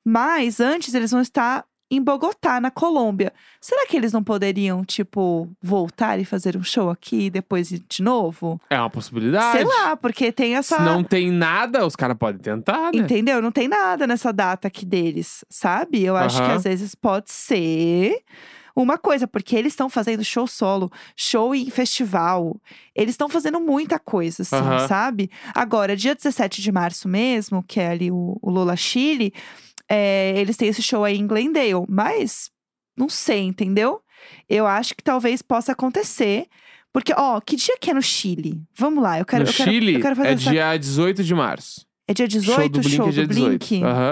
Mas 0.05 0.61
antes 0.61 0.93
eles 0.93 1.11
vão 1.11 1.19
estar 1.19 1.65
em 1.91 2.01
Bogotá, 2.01 2.61
na 2.61 2.71
Colômbia. 2.71 3.33
Será 3.59 3.85
que 3.85 3.97
eles 3.97 4.13
não 4.13 4.23
poderiam, 4.23 4.85
tipo, 4.85 5.49
voltar 5.61 6.17
e 6.17 6.23
fazer 6.23 6.55
um 6.55 6.63
show 6.63 6.89
aqui 6.89 7.25
e 7.25 7.29
depois 7.29 7.73
ir 7.73 7.83
de 7.89 8.01
novo? 8.01 8.57
É 8.69 8.79
uma 8.79 8.89
possibilidade. 8.89 9.57
Sei 9.57 9.65
lá, 9.65 9.97
porque 9.97 10.31
tem 10.31 10.55
essa. 10.55 10.77
Se 10.77 10.81
não 10.81 11.03
tem 11.03 11.29
nada, 11.29 11.85
os 11.85 11.97
caras 11.97 12.15
podem 12.17 12.39
tentar, 12.39 12.93
né? 12.93 13.01
Entendeu? 13.01 13.41
Não 13.41 13.51
tem 13.51 13.67
nada 13.67 14.07
nessa 14.07 14.31
data 14.31 14.69
aqui 14.69 14.85
deles, 14.85 15.43
sabe? 15.49 16.01
Eu 16.01 16.15
acho 16.15 16.37
que 16.37 16.43
Aham. 16.43 16.55
às 16.55 16.63
vezes 16.63 16.95
pode 16.95 17.29
ser 17.29 18.23
uma 18.75 18.97
coisa, 18.97 19.27
porque 19.27 19.55
eles 19.55 19.73
estão 19.73 19.89
fazendo 19.89 20.23
show 20.23 20.47
solo, 20.47 20.91
show 21.15 21.53
em 21.53 21.69
festival. 21.69 22.55
Eles 22.95 23.13
estão 23.13 23.29
fazendo 23.29 23.59
muita 23.59 23.99
coisa, 23.99 24.43
assim, 24.43 24.55
Aham. 24.55 24.87
sabe? 24.87 25.29
Agora, 25.53 25.95
dia 25.95 26.15
17 26.15 26.61
de 26.61 26.71
março 26.71 27.07
mesmo, 27.07 27.63
que 27.63 27.79
é 27.79 27.89
ali 27.89 28.11
o, 28.11 28.37
o 28.41 28.49
Lola 28.49 28.75
Chile, 28.75 29.33
é, 29.89 30.33
eles 30.37 30.57
têm 30.57 30.69
esse 30.69 30.81
show 30.81 31.03
aí 31.03 31.17
em 31.17 31.27
Glendale. 31.27 31.85
Mas 31.87 32.49
não 32.97 33.09
sei, 33.09 33.41
entendeu? 33.41 34.01
Eu 34.47 34.67
acho 34.67 34.95
que 34.95 35.03
talvez 35.03 35.41
possa 35.41 35.71
acontecer. 35.71 36.47
Porque, 36.93 37.13
ó, 37.15 37.39
que 37.39 37.55
dia 37.55 37.77
que 37.79 37.89
é 37.89 37.93
no 37.93 38.01
Chile? 38.01 38.61
Vamos 38.75 39.01
lá, 39.01 39.17
eu 39.17 39.25
quero. 39.25 39.43
no 39.43 39.49
eu 39.49 39.53
quero, 39.53 39.71
Chile, 39.71 39.93
eu 39.95 40.01
quero 40.01 40.15
fazer 40.15 40.27
é 40.29 40.33
essa... 40.33 40.49
dia 40.49 40.77
18 40.77 41.23
de 41.23 41.33
março. 41.33 41.85
É 42.07 42.13
dia 42.13 42.27
18, 42.27 42.57
show 42.57 42.69
do 42.69 42.81
Blink 42.81 43.07
é 43.07 43.11
dia 43.11 43.27
18. 43.27 43.67
Blink? 43.67 43.83
Aham. 43.83 44.11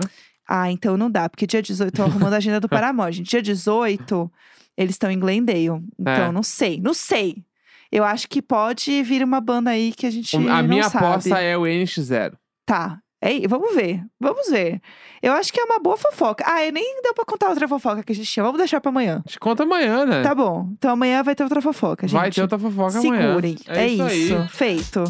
Ah, 0.51 0.71
então 0.71 0.97
não 0.97 1.11
dá, 1.11 1.29
porque 1.29 1.45
dia 1.45 1.61
18 1.61 1.93
tô 1.93 2.01
arrumando 2.01 2.33
a 2.33 2.37
agenda 2.37 2.59
do 2.59 2.67
Paramore, 2.67 3.11
gente. 3.13 3.29
Dia 3.29 3.41
18, 3.41 4.31
eles 4.75 4.95
estão 4.95 5.11
em 5.11 5.19
Glendale. 5.19 5.67
Então, 5.99 6.13
É. 6.13 6.31
não 6.31 6.41
sei, 6.41 6.81
não 6.81 6.93
sei. 6.93 7.43
Eu 7.91 8.03
acho 8.03 8.27
que 8.27 8.41
pode 8.41 9.03
vir 9.03 9.23
uma 9.23 9.39
banda 9.39 9.69
aí 9.71 9.91
que 9.91 10.05
a 10.07 10.11
gente 10.11 10.35
A 10.35 10.61
minha 10.63 10.89
sabe. 10.89 11.05
aposta 11.05 11.39
é 11.39 11.55
o 11.57 11.61
NX0. 11.63 12.33
Tá. 12.65 12.99
É, 13.21 13.45
vamos 13.49 13.75
ver, 13.75 14.01
vamos 14.19 14.49
ver. 14.49 14.79
Eu 15.21 15.33
acho 15.33 15.51
que 15.51 15.59
é 15.59 15.63
uma 15.65 15.77
boa 15.77 15.97
fofoca. 15.97 16.43
Ah, 16.47 16.63
e 16.65 16.71
nem 16.71 17.01
deu 17.03 17.13
pra 17.13 17.25
contar 17.25 17.49
outra 17.49 17.67
fofoca 17.67 18.01
que 18.01 18.13
a 18.13 18.15
gente 18.15 18.31
tinha. 18.31 18.43
Vamos 18.43 18.57
deixar 18.57 18.79
pra 18.79 18.89
amanhã. 18.89 19.21
A 19.25 19.29
gente 19.29 19.39
conta 19.39 19.63
amanhã, 19.63 20.05
né? 20.05 20.21
Tá 20.23 20.33
bom. 20.33 20.69
Então 20.77 20.91
amanhã 20.91 21.21
vai 21.21 21.35
ter 21.35 21.43
outra 21.43 21.61
fofoca, 21.61 22.07
gente. 22.07 22.17
Vai 22.17 22.31
ter 22.31 22.41
outra 22.41 22.57
fofoca 22.57 22.97
amanhã. 22.99 23.27
Segurem. 23.27 23.57
É, 23.67 23.87
isso. 23.87 24.03
aí. 24.03 24.47
Feito. 24.49 25.03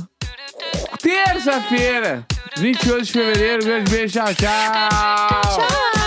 Terça-feira, 1.02 2.26
28 2.60 3.06
de 3.06 3.12
fevereiro. 3.12 3.64
Grande 3.64 3.90
beijo, 3.90 4.20
tchau, 4.20 4.34
tchau. 4.36 4.50
Tchau! 5.42 5.99